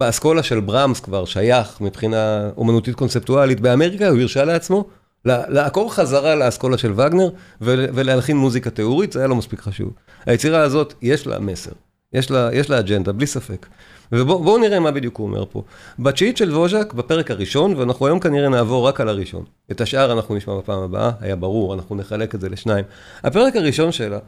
[0.00, 4.84] באסכולה של ברמס כבר שייך מבחינה אומנותית קונספטואלית, באמריקה הוא הרשה לעצמו
[5.24, 7.28] לעקור חזרה לאסכולה של וגנר
[7.60, 9.92] ולהלחין מוזיקה תיאורית, זה היה לא מספיק חשוב.
[10.26, 11.70] היצירה הזאת, יש לה מסר,
[12.12, 13.66] יש לה, יש לה אג'נדה, בלי ספק.
[14.12, 15.62] ובואו נראה מה בדיוק הוא אומר פה.
[15.98, 19.44] בתשיעית של ווז'ק, בפרק הראשון, ואנחנו היום כנראה נעבור רק על הראשון.
[19.70, 22.84] את השאר אנחנו נשמע בפעם הבאה, היה ברור, אנחנו נחלק את זה לשניים.
[23.24, 24.18] הפרק הראשון שלה,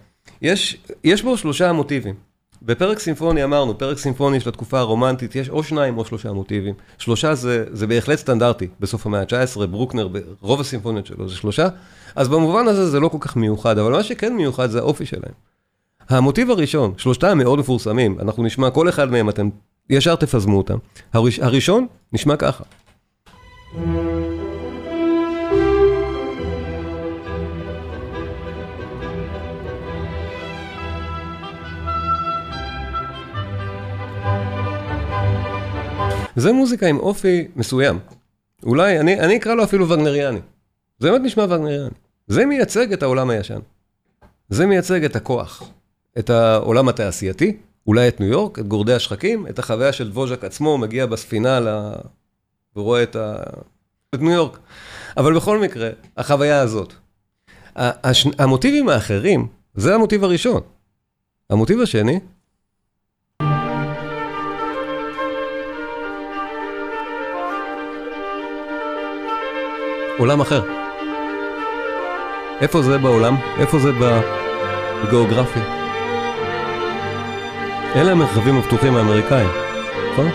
[0.43, 2.32] יש, יש בו שלושה מוטיבים.
[2.65, 6.75] בפרק סימפוני אמרנו, פרק סימפוני של התקופה הרומנטית, יש או שניים או שלושה מוטיבים.
[6.99, 10.09] שלושה זה, זה בהחלט סטנדרטי, בסוף המאה ה-19, ברוקנר,
[10.41, 11.69] רוב הסימפוניות שלו זה שלושה,
[12.17, 15.33] אז במובן הזה זה לא כל כך מיוחד, אבל מה שכן מיוחד זה האופי שלהם.
[16.09, 19.49] המוטיב הראשון, שלושתם מאוד מפורסמים, אנחנו נשמע כל אחד מהם, אתם
[19.91, 20.79] ישר תפזמו אותם.
[21.13, 22.65] הראש, הראשון נשמע ככה.
[36.37, 37.99] זה מוזיקה עם אופי מסוים.
[38.63, 40.41] אולי, אני, אני אקרא לו אפילו וגנריאני.
[40.99, 41.95] זה באמת נשמע וגנריאני.
[42.27, 43.59] זה מייצג את העולם הישן.
[44.49, 45.63] זה מייצג את הכוח,
[46.19, 50.79] את העולם התעשייתי, אולי את ניו יורק, את גורדי השחקים, את החוויה של דבוז'ק עצמו,
[50.79, 51.93] מגיע בספינה ל...
[52.77, 53.37] ורואה את, ה...
[54.15, 54.59] את ניו יורק.
[55.17, 56.93] אבל בכל מקרה, החוויה הזאת.
[57.77, 58.27] הש...
[58.39, 60.61] המוטיבים האחרים, זה המוטיב הראשון.
[61.51, 62.21] המוטיב השני,
[70.23, 70.63] עולם אחר.
[72.61, 73.37] איפה זה בעולם?
[73.59, 75.63] איפה זה בגיאוגרפיה?
[77.97, 79.49] אלה המרחבים הפתוחים האמריקאים,
[80.13, 80.27] נכון?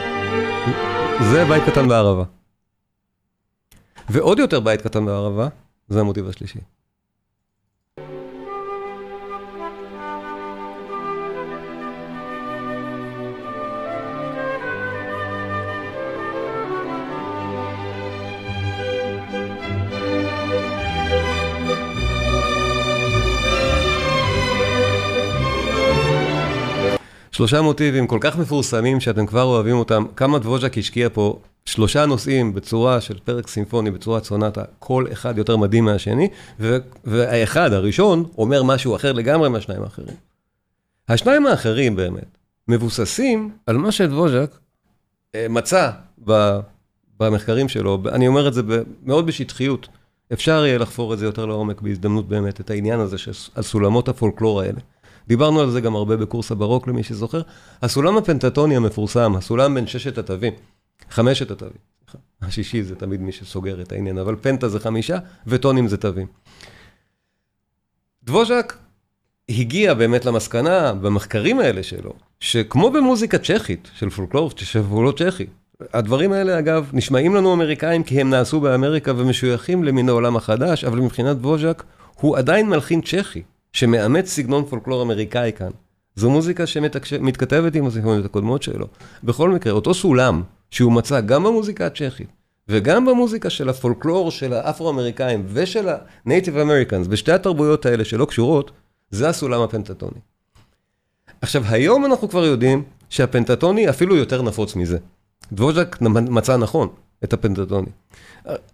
[1.31, 2.23] זה בית קטן בערבה.
[4.09, 5.47] ועוד יותר בית קטן בערבה,
[5.87, 6.59] זה המוטיב השלישי.
[27.37, 30.05] שלושה מוטיבים כל כך מפורסמים שאתם כבר אוהבים אותם.
[30.15, 35.57] כמה דבוז'ק השקיע פה שלושה נושאים בצורה של פרק סימפוני, בצורת סונטה, כל אחד יותר
[35.57, 36.29] מדהים מהשני,
[37.03, 40.15] והאחד, הראשון, אומר משהו אחר לגמרי מהשניים האחרים.
[41.09, 44.57] השניים האחרים באמת מבוססים על מה שדבוז'ק
[45.35, 45.91] אה, מצא
[47.19, 48.61] במחקרים שלו, אני אומר את זה
[49.03, 49.87] מאוד בשטחיות,
[50.33, 54.61] אפשר יהיה לחפור את זה יותר לעומק בהזדמנות באמת, את העניין הזה של סולמות הפולקלור
[54.61, 54.79] האלה.
[55.27, 57.41] דיברנו על זה גם הרבה בקורס הברוק למי שזוכר.
[57.81, 60.53] הסולם הפנטטוני המפורסם, הסולם בין ששת התווים,
[61.09, 61.77] חמשת התווים,
[62.41, 66.27] השישי זה תמיד מי שסוגר את העניין, אבל פנטה זה חמישה וטונים זה תווים.
[68.23, 68.77] דבוז'ק
[69.49, 75.45] הגיע באמת למסקנה במחקרים האלה שלו, שכמו במוזיקה צ'כית של פולקלור, של פולקלור צ'כי,
[75.93, 80.99] הדברים האלה אגב נשמעים לנו אמריקאים כי הם נעשו באמריקה ומשויכים למין העולם החדש, אבל
[80.99, 81.83] מבחינת דבוז'ק
[82.15, 83.41] הוא עדיין מלחין צ'כי.
[83.77, 85.69] שמאמץ סגנון פולקלור אמריקאי כאן.
[86.15, 88.87] זו מוזיקה שמתכתבת עם הסיפורים הקודמות שלו.
[89.23, 92.27] בכל מקרה, אותו סולם שהוא מצא גם במוזיקה הצ'כית
[92.67, 98.71] וגם במוזיקה של הפולקלור של האפרו-אמריקאים ושל ה-Native Americans, בשתי התרבויות האלה שלא קשורות,
[99.09, 100.19] זה הסולם הפנטטוני.
[101.41, 104.97] עכשיו, היום אנחנו כבר יודעים שהפנטטוני אפילו יותר נפוץ מזה.
[105.51, 106.89] דבוז'ק מצא נכון
[107.23, 107.87] את הפנטטוני.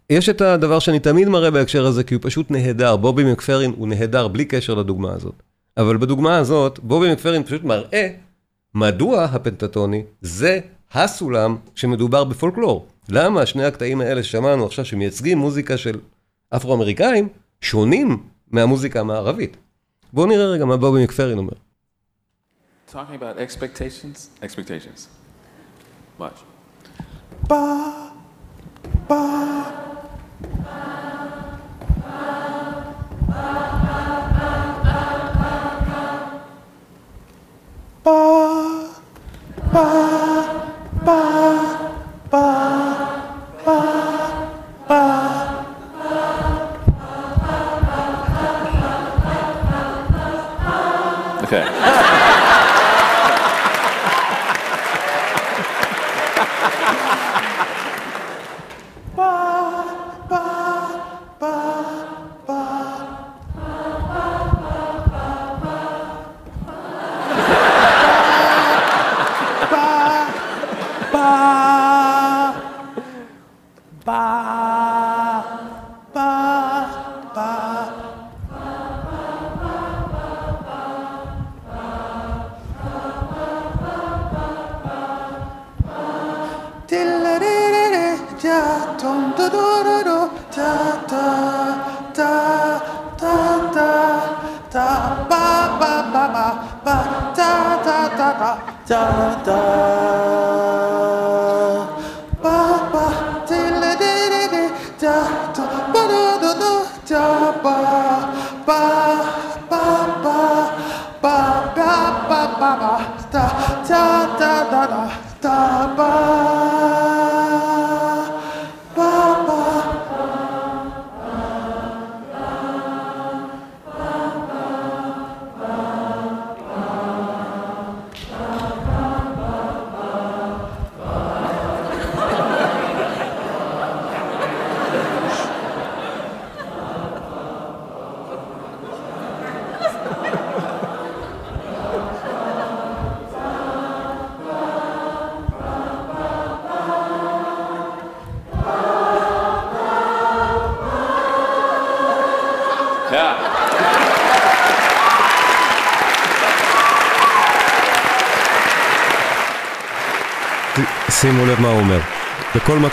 [0.09, 2.95] יש את הדבר שאני תמיד מראה בהקשר הזה, כי הוא פשוט נהדר.
[2.95, 5.43] בובי מקפרין הוא נהדר בלי קשר לדוגמה הזאת.
[5.77, 8.09] אבל בדוגמה הזאת, בובי מקפרין פשוט מראה
[8.75, 10.59] מדוע הפנטטוני זה
[10.93, 12.87] הסולם שמדובר בפולקלור.
[13.09, 15.99] למה שני הקטעים האלה ששמענו עכשיו, שמייצגים מוזיקה של
[16.55, 17.29] אפרו-אמריקאים,
[17.61, 19.57] שונים מהמוזיקה המערבית.
[20.13, 21.53] בואו נראה רגע מה בובי מקפרין אומר.
[22.91, 25.07] Talking about expectations, expectations.
[26.19, 26.39] Watch.
[27.49, 28.12] Ba
[51.53, 52.03] Okay.
[74.05, 74.42] Bye.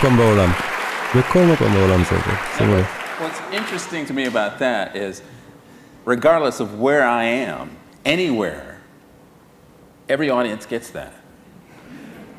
[0.00, 0.50] מקום בעולם.
[1.16, 2.34] בכל מקום בעולם זה עובד.
[2.58, 2.84] שימו לב.
[3.20, 5.20] What's interesting to me about that is,
[6.06, 7.68] regardless of where I am,
[8.06, 8.78] anywhere,
[10.08, 11.12] every audience gets that.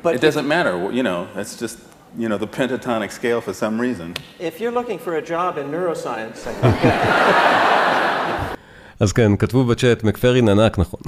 [0.02, 1.76] But It doesn't matter, you know, it's just,
[2.22, 4.08] you know, the pentatonic scale for some reason.
[4.50, 8.56] if you're looking for a job in neuroscience, I think that
[9.00, 11.00] אז כן, כתבו בצ'אט, מקפרין ענק, נכון.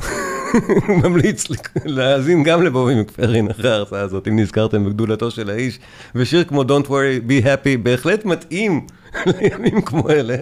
[1.03, 1.47] ממליץ
[1.85, 5.79] להאזין גם לבובי מקפרין אחרי ההרצאה הזאת, אם נזכרתם בגדולתו של האיש.
[6.15, 8.87] ושיר כמו Don't worry, be happy, בהחלט מתאים
[9.41, 10.35] לימים כמו אלה,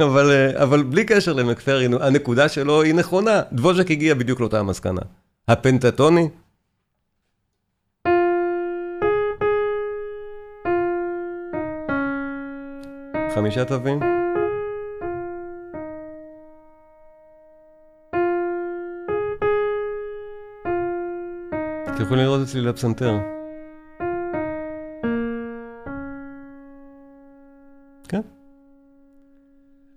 [0.00, 3.42] אבל, אה, אבל בלי קשר למקפרין, הנקודה שלו היא נכונה.
[3.52, 5.00] דבוז'ק הגיע בדיוק לאותה המסקנה.
[5.48, 6.28] הפנטטוני,
[13.34, 14.15] חמישה תווים.
[21.96, 23.18] אתם יכולים לראות אצלי לפסנתר.
[28.08, 28.20] כן.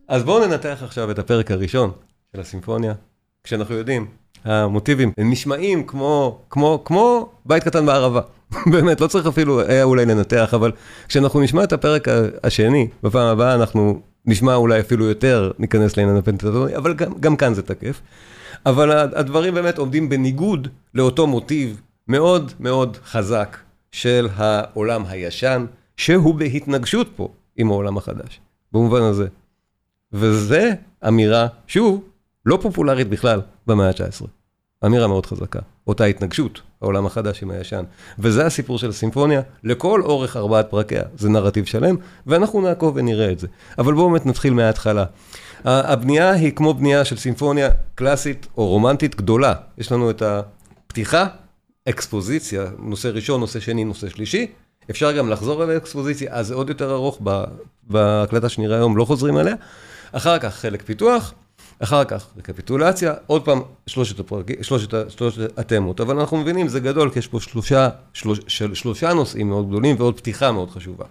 [0.07, 1.91] אז בואו ננתח עכשיו את הפרק הראשון
[2.35, 2.93] של הסימפוניה,
[3.43, 4.07] כשאנחנו יודעים,
[4.43, 8.21] המוטיבים הם נשמעים כמו, כמו, כמו בית קטן בערבה.
[8.71, 10.71] באמת, לא צריך אפילו, היה אולי לנתח, אבל
[11.07, 12.07] כשאנחנו נשמע את הפרק
[12.43, 17.53] השני, בפעם הבאה אנחנו נשמע אולי אפילו יותר, ניכנס לעניין הפנטטוני, אבל גם, גם כאן
[17.53, 18.01] זה תקף.
[18.65, 23.58] אבל הדברים באמת עומדים בניגוד לאותו מוטיב מאוד מאוד חזק
[23.91, 25.65] של העולם הישן,
[25.98, 28.39] שהוא בהתנגשות פה עם העולם החדש,
[28.72, 29.28] במובן הזה.
[30.13, 30.72] וזה
[31.08, 32.04] אמירה, שוב,
[32.45, 34.26] לא פופולרית בכלל במאה ה-19.
[34.86, 37.84] אמירה מאוד חזקה, אותה התנגשות, העולם החדש עם הישן.
[38.19, 41.04] וזה הסיפור של הסימפוניה, לכל אורך ארבעת פרקיה.
[41.17, 41.95] זה נרטיב שלם,
[42.28, 43.48] ואנחנו נעקוב ונראה את זה.
[43.78, 45.06] אבל בואו באמת נתחיל מההתחלה.
[45.65, 49.54] הבנייה היא כמו בנייה של סימפוניה קלאסית או רומנטית גדולה.
[49.78, 51.28] יש לנו את הפתיחה,
[51.89, 54.47] אקספוזיציה, נושא ראשון, נושא שני, נושא שלישי.
[54.89, 57.21] אפשר גם לחזור על האקספוזיציה, אז זה עוד יותר ארוך
[57.84, 59.56] בהקלטה שנראה היום, לא חוזרים עליה.
[60.12, 61.34] אחר כך חלק פיתוח,
[61.80, 67.10] אחר כך רקפיטולציה, עוד פעם שלושת, הפרקים, שלושת, שלושת התמות, אבל אנחנו מבינים, זה גדול,
[67.10, 71.06] כי יש פה שלושה, שלוש, של, שלושה נושאים מאוד גדולים ועוד פתיחה מאוד חשובה.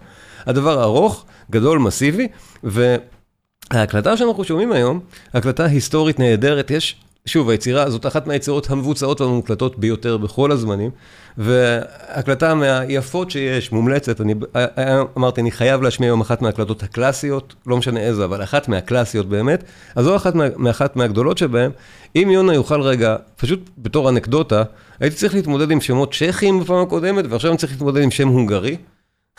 [0.45, 2.27] הדבר ארוך, גדול, מסיבי,
[2.63, 4.99] וההקלטה שאנחנו שומעים היום,
[5.33, 6.95] הקלטה היסטורית נהדרת, יש,
[7.29, 10.91] שוב, היצירה הזאת אחת מהיצירות המבוצעות והמוקלטות ביותר בכל הזמנים,
[11.37, 17.77] והקלטה מהיפות שיש, מומלצת, אני אה, אמרתי, אני חייב להשמיע היום אחת מההקלטות הקלאסיות, לא
[17.77, 19.63] משנה איזה, אבל אחת מהקלאסיות באמת,
[19.95, 21.71] אז זו אחת מה, מאחת מהגדולות שבהן.
[22.15, 24.63] אם יונה יוכל רגע, פשוט בתור אנקדוטה,
[24.99, 28.77] הייתי צריך להתמודד עם שמות צ'כים בפעם הקודמת, ועכשיו אני צריך להתמודד עם שם הונגרי,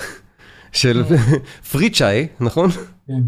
[0.72, 1.02] של
[1.72, 2.70] פריצ'אי, נכון?
[3.06, 3.22] כן.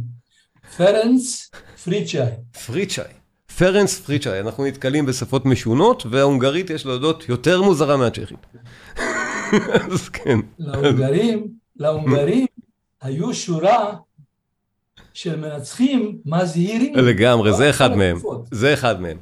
[0.77, 1.51] פרנס
[1.85, 2.31] פריצ'אי.
[2.67, 3.22] פריצ'אי.
[3.63, 8.47] פרנס פריצ'אי, אנחנו נתקלים בשפות משונות, וההונגרית יש להודות יותר מוזרה מהצ'כית.
[9.91, 10.39] אז כן.
[10.59, 11.47] להונגרים,
[11.77, 12.47] להונגרים
[13.03, 13.95] היו שורה
[15.15, 16.95] של מנצחים מזהירים.
[16.95, 18.19] לגמרי, זה אחד מהם.
[18.51, 19.17] זה אחד מהם.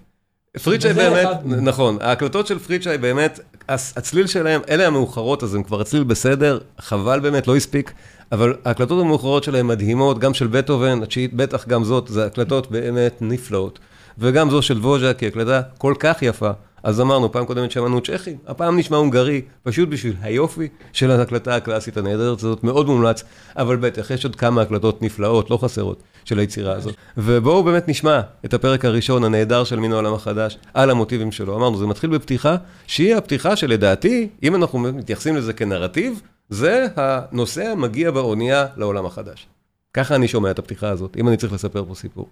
[0.64, 1.28] פריצ'אי באמת.
[1.45, 7.20] נכון, ההקלטות של פריצ'אי באמת, הצליל שלהם, אלה המאוחרות, אז הם כבר הצליל בסדר, חבל
[7.20, 7.93] באמת, לא הספיק,
[8.32, 13.18] אבל ההקלטות המאוחרות שלהם מדהימות, גם של בטהובן, התשיעית, בטח גם זאת, זה הקלטות באמת
[13.20, 13.78] נפלאות.
[14.18, 16.50] וגם זו של ווז'ק, היא הקלטה כל כך יפה.
[16.82, 21.96] אז אמרנו, פעם קודמת שמענו צ'כי, הפעם נשמע הונגרי, פשוט בשביל היופי של ההקלטה הקלאסית
[21.96, 23.24] הנהדרת הזאת, מאוד מומלץ,
[23.56, 26.94] אבל בטח, יש עוד כמה הקלטות נפלאות, לא חסרות, של היצירה הזאת.
[27.16, 31.56] ובואו באמת נשמע את הפרק הראשון הנהדר של מן העולם החדש, על המוטיבים שלו.
[31.56, 32.56] אמרנו, זה מתחיל בפתיחה,
[32.86, 39.46] שהיא הפתיחה שלדעתי, אם אנחנו מתייחסים לזה כנרטיב, זה הנושא המגיע באונייה לעולם החדש.
[39.94, 42.28] ככה אני שומע את הפתיחה הזאת, אם אני צריך לספר פה סיפור.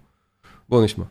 [0.69, 1.05] בואו נשמע.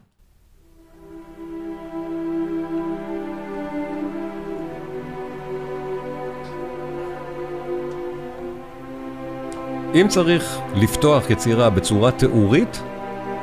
[9.94, 12.82] אם צריך לפתוח יצירה בצורה תיאורית,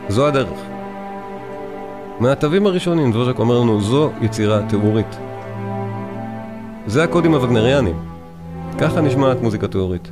[0.10, 0.60] זו הדרך.
[2.20, 5.18] מהתווים הראשונים, דבוז'ק אומר לנו, זו יצירה תיאורית.
[6.88, 7.96] זה הקודים הווגנריאנים.
[8.80, 10.12] ככה נשמעת מוזיקה תיאורית.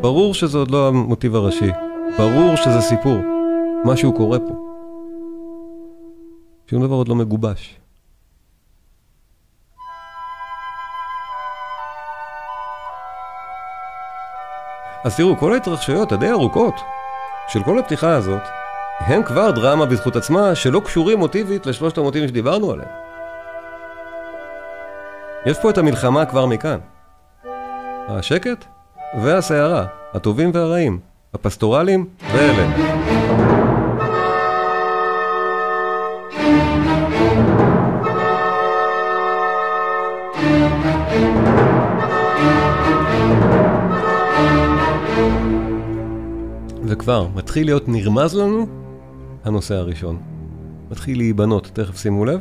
[0.00, 1.70] ברור שזה עוד לא המוטיב הראשי.
[2.18, 3.16] ברור שזה סיפור.
[3.84, 4.54] משהו קורה פה.
[6.70, 7.83] שום דבר עוד לא מגובש.
[15.04, 16.74] אז תראו, כל ההתרחשויות הדי ארוכות
[17.48, 18.42] של כל הפתיחה הזאת,
[19.00, 22.88] הם כבר דרמה בזכות עצמה שלא קשורים מוטיבית לשלושת המוטיבים שדיברנו עליהם.
[25.46, 26.78] יש פה את המלחמה כבר מכאן.
[28.08, 28.64] השקט
[29.22, 30.98] והסערה, הטובים והרעים,
[31.34, 33.13] הפסטורלים ואלה.
[47.04, 48.66] כבר מתחיל להיות נרמז לנו
[49.44, 50.18] הנושא הראשון.
[50.90, 52.40] מתחיל להיבנות, תכף שימו לב.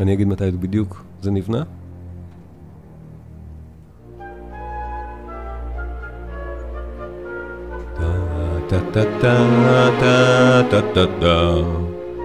[0.00, 1.62] אני אגיד מתי בדיוק זה נבנה.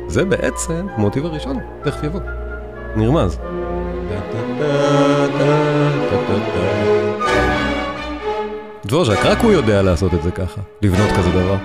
[0.07, 2.19] זה בעצם המוטיב הראשון, תכף יבוא.
[2.95, 3.39] נרמז.
[8.85, 11.55] דבוז'ק, רק הוא יודע לעשות את זה ככה, לבנות כזה דבר.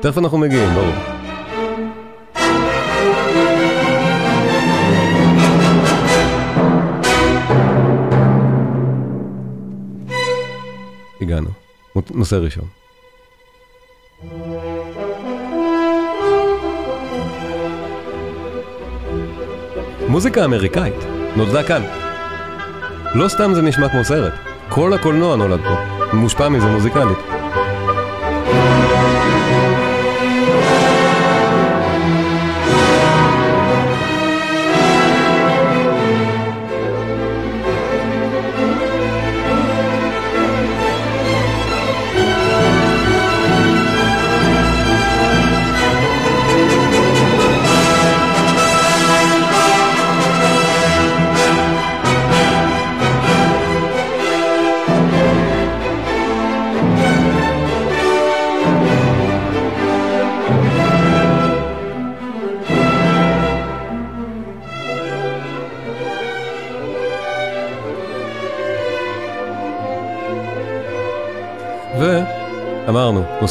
[0.00, 0.94] תכף אנחנו מגיעים, ברור.
[11.20, 11.48] הגענו.
[12.10, 12.64] נושא ראשון.
[20.08, 20.94] מוזיקה אמריקאית
[21.36, 21.82] נולדה כאן.
[23.14, 24.32] לא סתם זה נשמע כמו סרט,
[24.68, 25.74] כל הקולנוע נולד פה,
[26.12, 27.41] מושפע מזה מוזיקלית.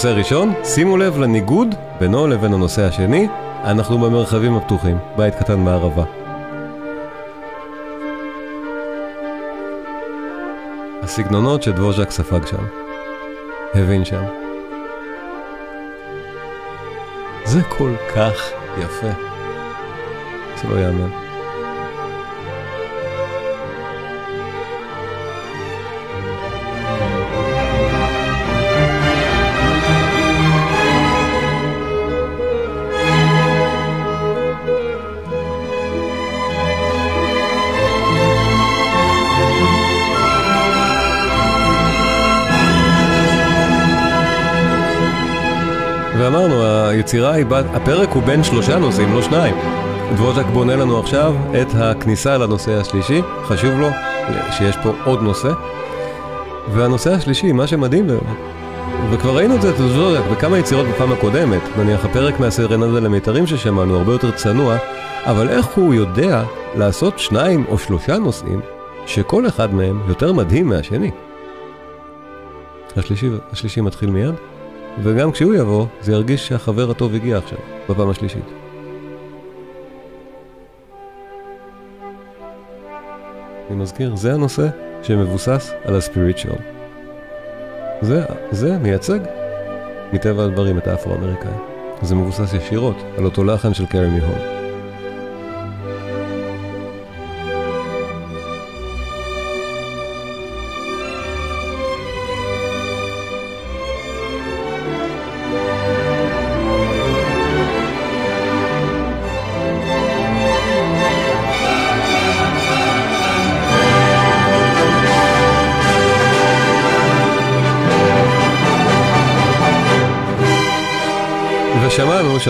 [0.04, 3.28] ואמרנו, נושא ראשון, שימו לב לניגוד בינו לבין הנושא השני,
[3.64, 6.04] אנחנו במרחבים הפתוחים, בית קטן בערבה.
[11.04, 12.66] הסגנונות שדבוז'ק ספג שם,
[13.76, 14.24] הבין שם.
[17.45, 19.12] זה כל כך יפה,
[20.56, 21.31] זה לא יאמן.
[47.12, 49.55] היצירה היא, בת, הפרק הוא בין שלושה נושאים, לא שניים.
[50.16, 53.89] דבוז'ק בונה לנו עכשיו את הכניסה לנושא השלישי, חשוב לו
[54.51, 55.51] שיש פה עוד נושא.
[56.74, 58.07] והנושא השלישי, מה שמדהים,
[59.12, 63.97] וכבר ראינו את זה אצל דבוז'ק בכמה יצירות בפעם הקודמת, נניח הפרק מהסרנדה למיתרים ששמענו,
[63.97, 64.78] הרבה יותר צנוע,
[65.26, 66.43] אבל איך הוא יודע
[66.76, 68.62] לעשות שניים או שלושה נושאים,
[69.05, 71.12] שכל אחד מהם יותר מדהים מהשני.
[72.97, 74.36] השלישי, השלישי מתחיל מיד.
[75.00, 77.58] וגם כשהוא יבוא, זה ירגיש שהחבר הטוב הגיע עכשיו,
[77.89, 78.46] בפעם השלישית.
[83.70, 84.68] אני מזכיר, זה הנושא
[85.04, 86.56] שמבוסס על הספיריטואל.
[88.02, 89.20] זה, זה מייצג,
[90.14, 91.52] מטבע הדברים, את האפרו-אמריקאי.
[92.02, 94.39] זה מבוסס ישירות על אותו לחן של מיהון.
[94.39, 94.51] ושמענו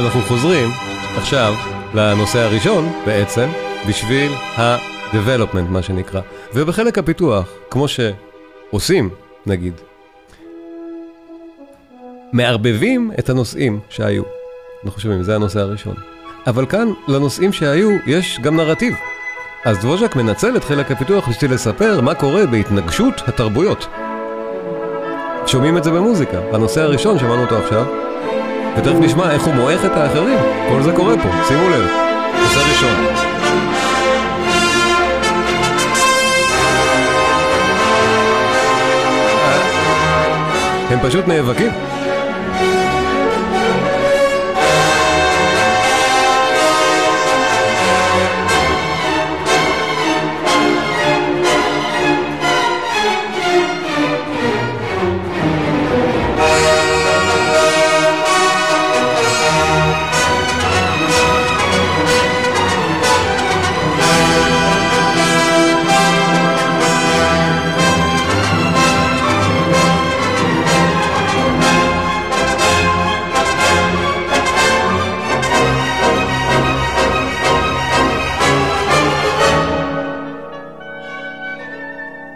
[0.01, 0.69] שאנחנו חוזרים
[1.17, 1.53] עכשיו
[1.93, 3.49] לנושא הראשון בעצם,
[3.89, 6.21] בשביל ה-development מה שנקרא.
[6.53, 9.09] ובחלק הפיתוח, כמו שעושים,
[9.45, 9.73] נגיד,
[12.33, 14.23] מערבבים את הנושאים שהיו.
[14.77, 15.95] אנחנו חושבים, זה הנושא הראשון.
[16.47, 18.95] אבל כאן, לנושאים שהיו, יש גם נרטיב.
[19.65, 23.87] אז דבוז'ק מנצל את חלק הפיתוח בשביל לספר מה קורה בהתנגשות התרבויות.
[25.47, 26.39] שומעים את זה במוזיקה.
[26.53, 28.10] הנושא הראשון, שמענו אותו עכשיו,
[28.77, 30.39] ותכף נשמע איך הוא מועך את האחרים.
[30.69, 31.89] כל זה קורה פה, שימו לב.
[32.41, 32.95] נושא ראשון.
[40.89, 41.71] הם פשוט נאבקים.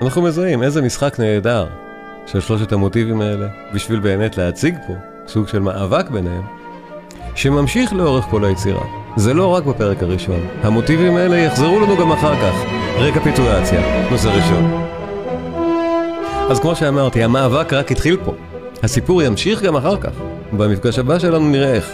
[0.06, 1.68] אנחנו מזהים איזה משחק נהדר
[2.26, 4.94] של שלושת המוטיבים האלה, בשביל באמת להציג פה
[5.28, 6.42] סוג של מאבק ביניהם,
[7.36, 8.84] שממשיך לאורך כל היצירה.
[9.16, 12.56] זה לא רק בפרק הראשון, המוטיבים האלה יחזרו לנו גם אחר כך.
[12.98, 14.88] רקפיטולציה, נושא ראשון.
[16.50, 18.34] אז כמו שאמרתי, המאבק רק התחיל פה.
[18.84, 20.12] הסיפור ימשיך גם אחר כך.
[20.54, 21.92] במפגש הבא שלנו נראה איך.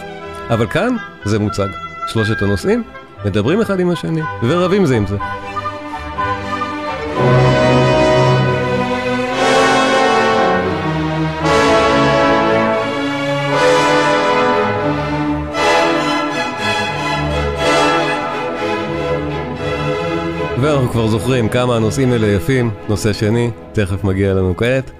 [0.50, 1.68] אבל כאן זה מוצג.
[2.08, 2.82] שלושת הנושאים
[3.24, 5.16] מדברים אחד עם השני ורבים זה עם זה.
[20.82, 22.70] ואנחנו כבר זוכרים כמה הנושאים האלה יפים.
[22.88, 24.90] נושא שני, תכף מגיע לנו כעת.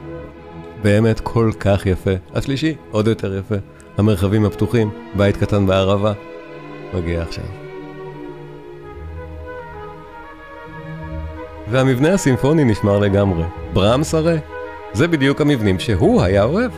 [0.82, 2.10] באמת כל כך יפה.
[2.34, 3.54] השלישי, עוד יותר יפה.
[3.98, 6.12] המרחבים הפתוחים, בית קטן בערבה.
[6.94, 7.44] מגיע עכשיו.
[11.70, 13.44] והמבנה הסימפוני נשמר לגמרי.
[13.72, 14.36] ברמס הרי,
[14.92, 16.70] זה בדיוק המבנים שהוא היה אוהב.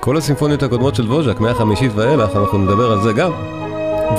[0.00, 3.32] כל הסימפוניות הקודמות של דבוז'ק, מהחמישית ואילך, אנחנו נדבר על זה גם,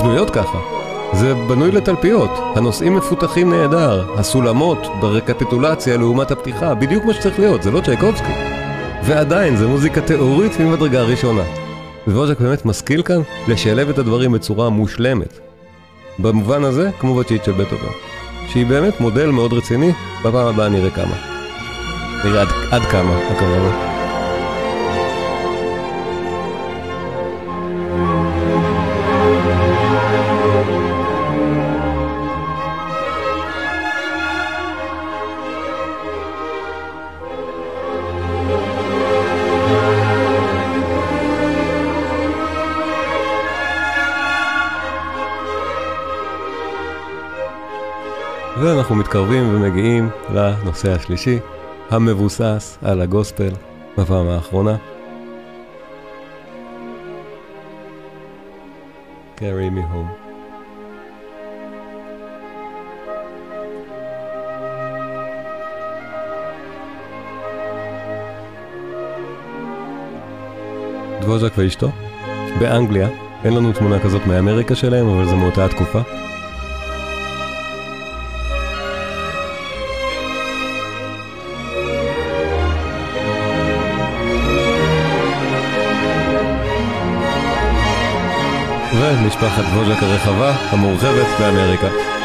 [0.00, 0.77] בנויות ככה.
[1.12, 7.70] זה בנוי לתלפיות, הנושאים מפותחים נהדר, הסולמות ברקפיטולציה לעומת הפתיחה, בדיוק מה שצריך להיות, זה
[7.70, 8.32] לא צ'ייקובסקי.
[9.04, 11.42] ועדיין, זה מוזיקה תיאורית ממדרגה ראשונה.
[12.08, 15.38] דבוז'ק באמת משכיל כאן לשלב את הדברים בצורה מושלמת.
[16.18, 17.92] במובן הזה, כמו בצ'יט של בטהובן,
[18.48, 21.16] שהיא באמת מודל מאוד רציני, בפעם הבאה נראה כמה.
[22.24, 23.87] נראה עד, עד כמה, הכוונה.
[49.08, 51.38] מתקרבים ומגיעים לנושא השלישי,
[51.90, 53.50] המבוסס על הגוספל
[53.98, 54.76] בפעם האחרונה.
[59.36, 60.10] carry me home.
[71.20, 71.88] דבוז'ק ואשתו,
[72.60, 73.08] באנגליה,
[73.44, 76.00] אין לנו תמונה כזאת מאמריקה שלהם, אבל זה מאותה התקופה.
[89.14, 92.17] ומשפחת ווז'ק הרחבה, המורחבת באמריקה.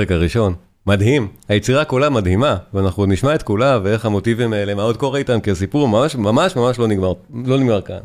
[0.00, 0.54] הפרק הראשון,
[0.86, 5.40] מדהים, היצירה כולה מדהימה, ואנחנו נשמע את כולה ואיך המוטיבים האלה, מה עוד קורה איתם,
[5.40, 7.12] כי הסיפור ממש ממש ממש לא נגמר,
[7.44, 7.98] לא נגמר כאן.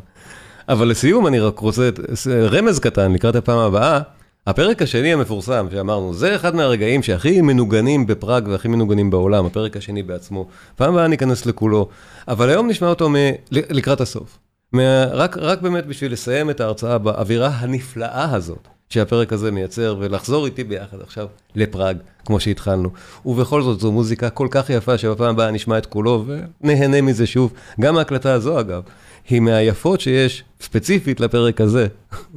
[0.68, 1.90] אבל לסיום אני רק רוצה
[2.26, 4.00] רמז קטן לקראת הפעם הבאה,
[4.46, 10.02] הפרק השני המפורסם שאמרנו, זה אחד מהרגעים שהכי מנוגנים בפראג והכי מנוגנים בעולם, הפרק השני
[10.02, 10.46] בעצמו.
[10.76, 11.88] פעם הבאה ניכנס לכולו,
[12.28, 13.14] אבל היום נשמע אותו מ...
[13.50, 14.38] לקראת הסוף.
[14.72, 15.04] מה...
[15.04, 18.68] רק, רק באמת בשביל לסיים את ההרצאה באווירה הנפלאה הזאת.
[18.88, 22.90] שהפרק הזה מייצר, ולחזור איתי ביחד עכשיו לפראג, כמו שהתחלנו.
[23.26, 27.52] ובכל זאת, זו מוזיקה כל כך יפה, שבפעם הבאה נשמע את כולו, ונהנה מזה שוב.
[27.80, 28.82] גם ההקלטה הזו, אגב,
[29.28, 31.86] היא מהיפות שיש ספציפית לפרק הזה.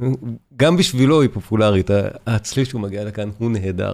[0.56, 1.90] גם בשבילו היא פופולרית,
[2.26, 3.92] הצליל שהוא מגיע לכאן הוא נהדר.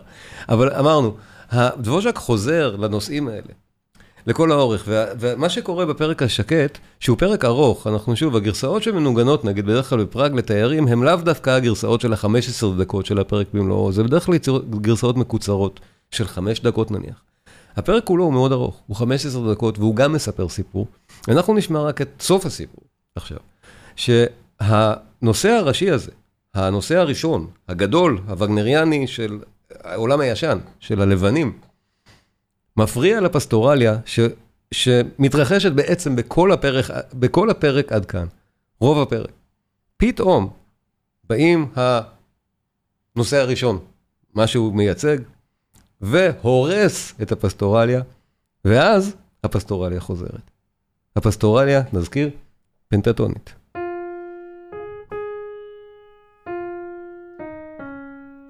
[0.48, 1.16] אבל אמרנו,
[1.54, 3.65] דבוז'ק חוזר לנושאים האלה.
[4.26, 4.88] לכל האורך,
[5.20, 10.34] ומה שקורה בפרק השקט, שהוא פרק ארוך, אנחנו שוב, הגרסאות שמנוגנות, נגיד בדרך כלל בפראג
[10.34, 14.36] לתיירים, הם לאו דווקא הגרסאות של ה-15 דקות של הפרק במלואו, זה בדרך כלל
[14.70, 17.22] גרסאות מקוצרות, של 5 דקות נניח.
[17.76, 20.86] הפרק כולו הוא מאוד ארוך, הוא 15 דקות, והוא גם מספר סיפור.
[21.28, 22.84] אנחנו נשמע רק את סוף הסיפור
[23.16, 23.38] עכשיו,
[23.96, 26.10] שהנושא הראשי הזה,
[26.54, 29.38] הנושא הראשון, הגדול, הווגנריאני של
[29.82, 31.52] העולם הישן, של הלבנים,
[32.76, 34.20] מפריע לפסטורליה ש,
[34.72, 38.26] שמתרחשת בעצם בכל הפרק, בכל הפרק עד כאן.
[38.80, 39.30] רוב הפרק.
[39.96, 40.50] פתאום
[41.24, 41.72] באים
[43.14, 43.78] הנושא הראשון,
[44.34, 45.18] מה שהוא מייצג,
[46.00, 48.02] והורס את הפסטורליה,
[48.64, 50.50] ואז הפסטורליה חוזרת.
[51.16, 52.30] הפסטורליה, נזכיר,
[52.88, 53.54] פנטטונית.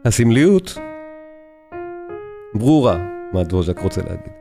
[0.05, 0.75] הסמליות
[2.55, 4.33] ברורה מה דבוז'ק רוצה להגיד.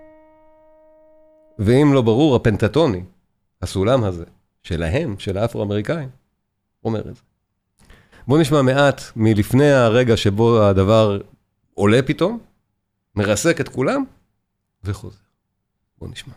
[1.59, 3.03] ואם לא ברור, הפנטטוני,
[3.61, 4.25] הסולם הזה,
[4.63, 6.09] שלהם, של האפרו-אמריקאים,
[6.83, 7.21] אומר את זה.
[8.27, 11.19] בואו נשמע מעט מלפני הרגע שבו הדבר
[11.73, 12.39] עולה פתאום,
[13.15, 14.03] מרסק את כולם,
[14.83, 15.17] וחוזר.
[15.99, 16.33] בואו נשמע.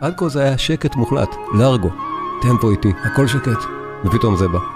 [0.00, 1.28] עד כה זה היה שקט מוחלט,
[1.58, 1.90] לארגו,
[2.42, 3.58] טמפו איטי, הכל שקט,
[4.04, 4.75] ופתאום זה בא.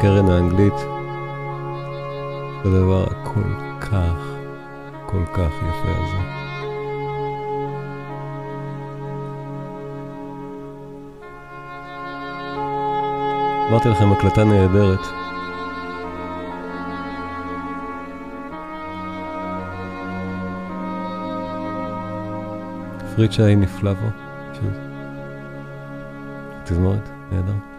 [0.00, 0.74] לקרן האנגלית.
[2.64, 3.40] הדבר הכל
[3.80, 4.36] כך,
[5.06, 6.18] כל כך יפה הזה.
[13.68, 15.00] אמרתי לכם, הקלטה נהדרת.
[23.16, 24.06] פריצ'ה נפלא פה.
[24.52, 24.64] פשוט.
[26.64, 27.69] תזמורת, נהדר.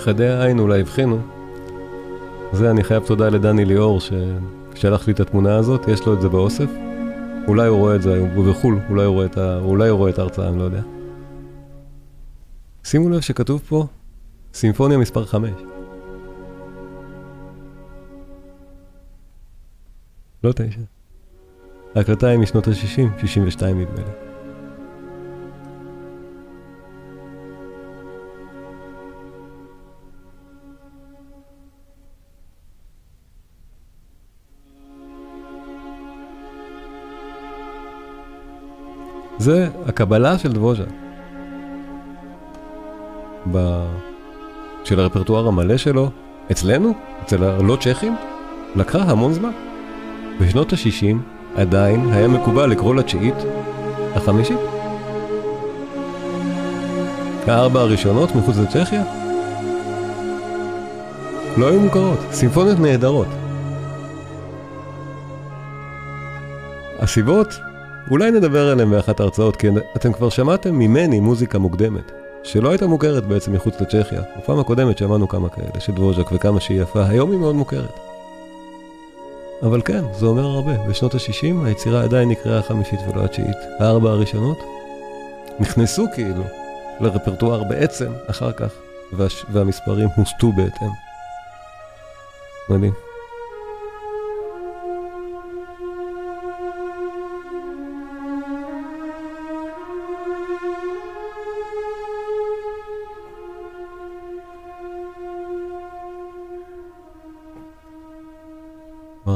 [0.00, 1.18] חדי העין אולי הבחינו.
[2.52, 6.28] זה אני חייב תודה לדני ליאור ששלח לי את התמונה הזאת, יש לו את זה
[6.28, 6.70] באוסף.
[7.48, 9.58] אולי הוא רואה את זה היום, הוא בחו"ל, אולי הוא רואה את, ה...
[9.58, 10.82] אולי הוא רואה את ההרצאה, אני לא יודע.
[12.84, 13.86] שימו לב שכתוב פה
[14.54, 15.50] סימפוניה מספר 5.
[20.44, 20.80] לא תשע.
[21.94, 24.29] ההקלטה היא משנות ה-60, 62 נדמה לי.
[39.40, 40.84] זה הקבלה של דבוז'ה.
[43.52, 43.84] ב...
[44.84, 46.10] של הרפרטואר המלא שלו,
[46.50, 48.16] אצלנו, אצל הלא צ'כים,
[48.76, 49.50] לקחה המון זמן.
[50.40, 51.16] בשנות ה-60
[51.56, 53.34] עדיין היה מקובל לקרוא לתשיעית
[54.14, 54.58] החמישית.
[57.46, 59.04] הארבע הראשונות מחוץ לצ'כיה
[61.56, 63.28] לא היו מוכרות, סימפוניות נהדרות.
[66.98, 67.60] הסיבות,
[68.10, 72.12] אולי נדבר עליהן באחת ההרצאות, כי אתם כבר שמעתם ממני מוזיקה מוקדמת.
[72.42, 74.22] שלא הייתה מוכרת בעצם מחוץ לצ'כיה.
[74.38, 77.98] בפעם הקודמת שמענו כמה כאלה, של דבוז'ק וכמה שהיא יפה, היום היא מאוד מוכרת.
[79.62, 80.72] אבל כן, זה אומר הרבה.
[80.88, 83.56] בשנות ה-60 היצירה עדיין נקראה החמישית ולא התשיעית.
[83.78, 84.58] הארבע הראשונות
[85.60, 86.42] נכנסו כאילו
[87.00, 88.72] לרפרטואר בעצם אחר כך,
[89.12, 89.44] והש...
[89.52, 90.90] והמספרים הוסטו בהתאם.
[92.68, 93.09] מדהים.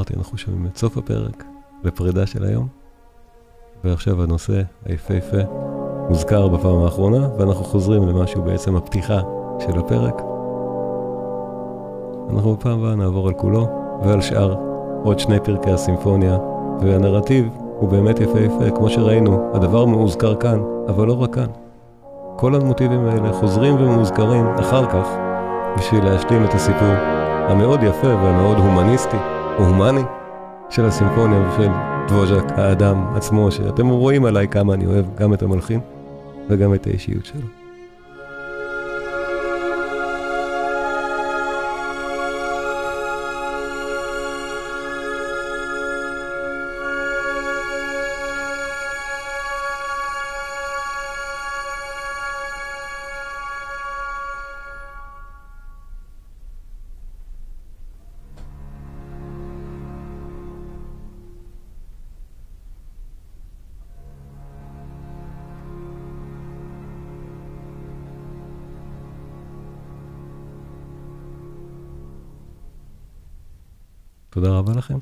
[0.05, 1.44] אמרתי, אנחנו שומעים את סוף הפרק
[1.84, 2.66] לפרידה של היום,
[3.84, 5.36] ועכשיו הנושא היפהפה
[6.09, 9.20] מוזכר בפעם האחרונה, ואנחנו חוזרים למשהו בעצם הפתיחה
[9.59, 10.22] של הפרק.
[12.30, 13.68] אנחנו בפעם הבאה נעבור על כולו
[14.05, 14.55] ועל שאר
[15.05, 16.38] עוד שני פרקי הסימפוניה,
[16.80, 17.48] והנרטיב
[17.78, 21.48] הוא באמת יפהפה, כמו שראינו, הדבר מאוזכר כאן, אבל לא רק כאן.
[22.36, 25.09] כל המוטיבים האלה חוזרים ומאוזכרים אחר כך
[25.78, 26.94] בשביל להשלים את הסיפור
[27.48, 30.02] המאוד יפה והמאוד הומניסטי הומני
[30.70, 31.68] של הסימפוניה ושל
[32.09, 35.80] דבוז'ק, האדם עצמו, שאתם רואים עליי כמה אני אוהב גם את המלחין
[36.48, 37.63] וגם את האישיות שלו.
[74.55, 74.98] רבה לכם.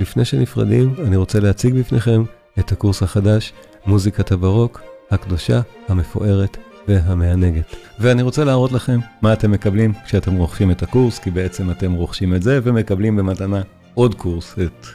[0.00, 2.22] לפני שנפרדים, אני רוצה להציג בפניכם
[2.58, 3.52] את הקורס החדש,
[3.86, 4.80] מוזיקת הברוק,
[5.10, 6.56] הקדושה, המפוארת
[6.88, 7.76] והמענגת.
[7.98, 12.34] ואני רוצה להראות לכם מה אתם מקבלים כשאתם רוכשים את הקורס, כי בעצם אתם רוכשים
[12.34, 13.62] את זה ומקבלים במתנה
[13.94, 14.86] עוד קורס, את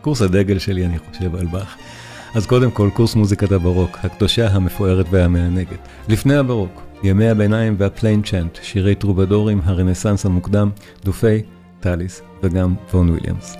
[0.00, 1.76] קורס הדגל שלי, אני חושב, על באך.
[2.34, 5.88] אז קודם כל, קורס מוזיקת הברוק, הקדושה, המפוארת והמענגת.
[6.08, 10.70] לפני הברוק, ימי הביניים וה plain chant, שירי טרובדורים, הרנסאנס המוקדם,
[11.04, 11.42] דופאי,
[11.84, 13.56] טאליס וגם פון וויליאמס.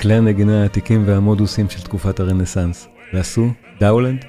[0.00, 3.48] כלי הנגינה העתיקים והמודוסים של תקופת הרנסאנס, וג'ון
[3.80, 4.24] דאולנד.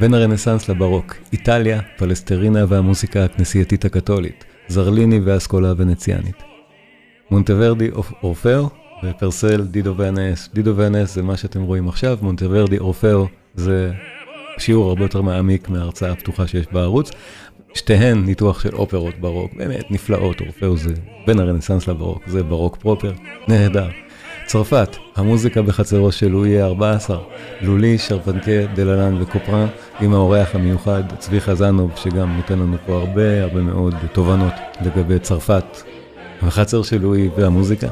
[0.00, 6.42] בין הרנסאנס לברוק, איטליה, פלסטרינה והמוזיקה הכנסייתית הקתולית, זרליני והאסכולה הוונציאנית.
[7.30, 7.90] מונטוורדי
[8.22, 8.68] אורפאו
[9.04, 10.50] ופרסל דידו ואנס.
[10.54, 13.92] דידו ואנס זה מה שאתם רואים עכשיו, מונטוורדי אורפאו זה
[14.58, 17.10] שיעור הרבה יותר מעמיק מההרצאה הפתוחה שיש בערוץ.
[17.74, 20.94] שתיהן ניתוח של אופרות ברוק, באמת נפלאות, אורפאו זה
[21.26, 23.12] בין הרנסאנס לברוק, זה ברוק proper,
[23.48, 23.88] נהדר.
[24.46, 27.14] צרפת, המוזיקה בחצרו של לואי ה-14,
[27.60, 29.66] לולי, שרפנטייה, דללנד וקופרן,
[30.00, 35.64] עם האורח המיוחד צבי חזנוב, שגם נותן לנו פה הרבה הרבה מאוד תובנות לגבי צרפת,
[36.42, 37.88] החצר של לואי והמוזיקה.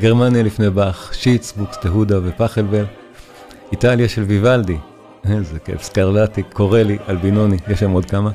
[0.00, 2.84] גרמניה לפני באך, שיץ, בוקסטהודה ופכלבל.
[3.72, 4.76] איטליה של ויוולדי,
[5.30, 8.30] איזה כיף, סקרלטי, קורלי, אלבינוני, יש שם עוד כמה.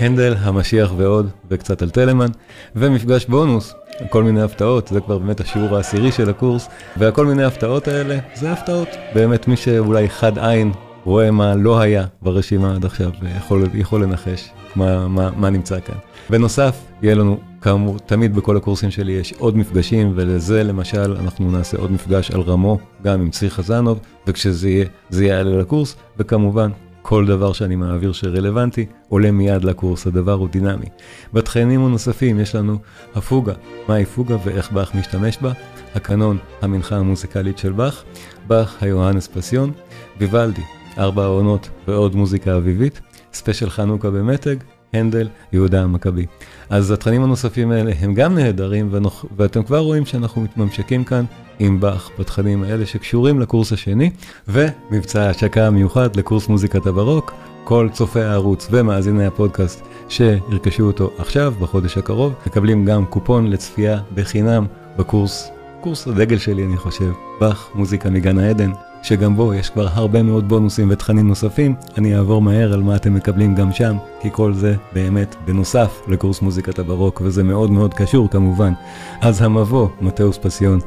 [0.00, 2.30] הנדל, המשיח ועוד, וקצת על טלמן.
[2.76, 3.74] ומפגש בונוס,
[4.08, 8.52] כל מיני הפתעות, זה כבר באמת השיעור העשירי של הקורס, והכל מיני הפתעות האלה, זה
[8.52, 8.88] הפתעות.
[9.14, 10.72] באמת מי שאולי חד עין
[11.04, 15.96] רואה מה לא היה ברשימה עד עכשיו, יכול, יכול לנחש מה, מה, מה נמצא כאן.
[16.30, 21.78] בנוסף, יהיה לנו, כאמור, תמיד בכל הקורסים שלי יש עוד מפגשים, ולזה למשל אנחנו נעשה
[21.78, 26.70] עוד מפגש על רמו, גם עם צבי חזנוב, וכשזה יהיה, זה יעלה לקורס, וכמובן,
[27.02, 30.86] כל דבר שאני מעביר שרלוונטי, עולה מיד לקורס, הדבר הוא דינמי.
[31.32, 32.78] בתכנים הנוספים יש לנו
[33.14, 33.52] הפוגה,
[33.88, 35.52] מהי פוגה ואיך באך משתמש בה,
[35.94, 38.04] הקנון, המנחה המוזיקלית של באך,
[38.46, 39.72] באך היוהנס פסיון,
[40.18, 40.62] ויוולדי,
[40.98, 43.00] ארבע העונות ועוד מוזיקה אביבית,
[43.32, 44.56] special חנוכה במתג,
[44.92, 46.26] הנדל, יהודה המכבי.
[46.70, 51.24] אז התכנים הנוספים האלה הם גם נהדרים, ונוח, ואתם כבר רואים שאנחנו מתממשקים כאן
[51.58, 54.10] עם באך בתכנים האלה שקשורים לקורס השני,
[54.48, 57.32] ומבצע ההשקה המיוחד לקורס מוזיקת הברוק.
[57.64, 64.66] כל צופי הערוץ ומאזיני הפודקאסט שירכשו אותו עכשיו, בחודש הקרוב, מקבלים גם קופון לצפייה בחינם
[64.96, 68.70] בקורס, קורס הדגל שלי אני חושב, באך מוזיקה מגן העדן,
[69.02, 73.14] שגם בו יש כבר הרבה מאוד בונוסים ותכנים נוספים, אני אעבור מהר על מה אתם
[73.14, 78.30] מקבלים גם שם, כי כל זה באמת בנוסף לקורס מוזיקת הברוק, וזה מאוד מאוד קשור
[78.30, 78.72] כמובן.
[79.20, 80.80] אז המבוא, מתאוס פסיון,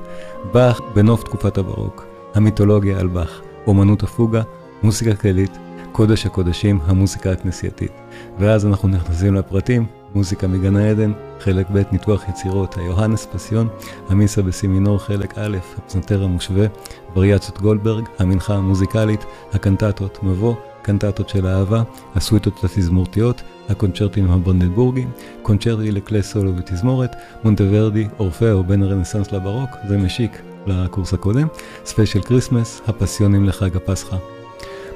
[0.54, 4.42] באך בנוף תקופת הברוק, המיתולוגיה על באך, אומנות הפוגה,
[4.84, 5.58] מוזיקה כללית,
[5.92, 7.92] קודש הקודשים, המוזיקה הכנסייתית.
[8.40, 9.86] ואז אנחנו נכנסים לפרטים,
[10.16, 13.68] מוזיקה מגן העדן, חלק ב' ניתוח יצירות, היוהנס פסיון,
[14.10, 16.68] המיסה בסימינור חלק א', הפסנתר המושווה,
[17.16, 21.84] וריאציות גולדברג, המנחה המוזיקלית, הקנטטות מבוא, קנטטות של אהבה,
[22.16, 25.12] הסוויטות התזמורתיות, הקונצ'רטים הברנדנבורגים,
[25.42, 31.48] קונצ'רטי לכלי סולו ותזמורת, מונטוורדי, אורפאו בין הרנסאנס לברוק, זה משיק לקורס הקודם,
[31.86, 34.18] special Christmas, הפסיונים לחג הפסחא.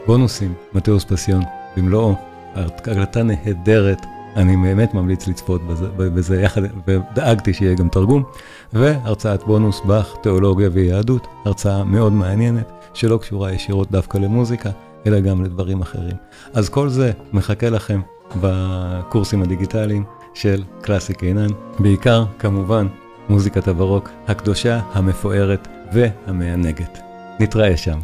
[0.06, 1.42] בונוסים, מתאוס פסיון,
[1.78, 2.16] במלואו,
[2.56, 4.06] הקלטה נהדרת,
[4.36, 8.24] אני באמת ממליץ לצפות בזה, בזה יחד, ודאגתי שיהיה גם תרגום,
[8.74, 14.70] והרצאת בונוס באך, תיאולוגיה ויהדות, הרצאה מאוד מעניינת, שלא קשורה ישירות דווקא למוזיקה,
[15.08, 16.16] אלא גם לדברים אחרים.
[16.54, 18.02] אז כל זה מחכה לכם
[18.42, 20.04] בקורסים הדיגיטליים
[20.34, 21.50] של קלאסי קינן,
[21.80, 22.88] בעיקר, כמובן,
[23.30, 27.00] מוזיקת הברוק הקדושה, המפוארת והמענגת.
[27.40, 28.00] נתראה שם.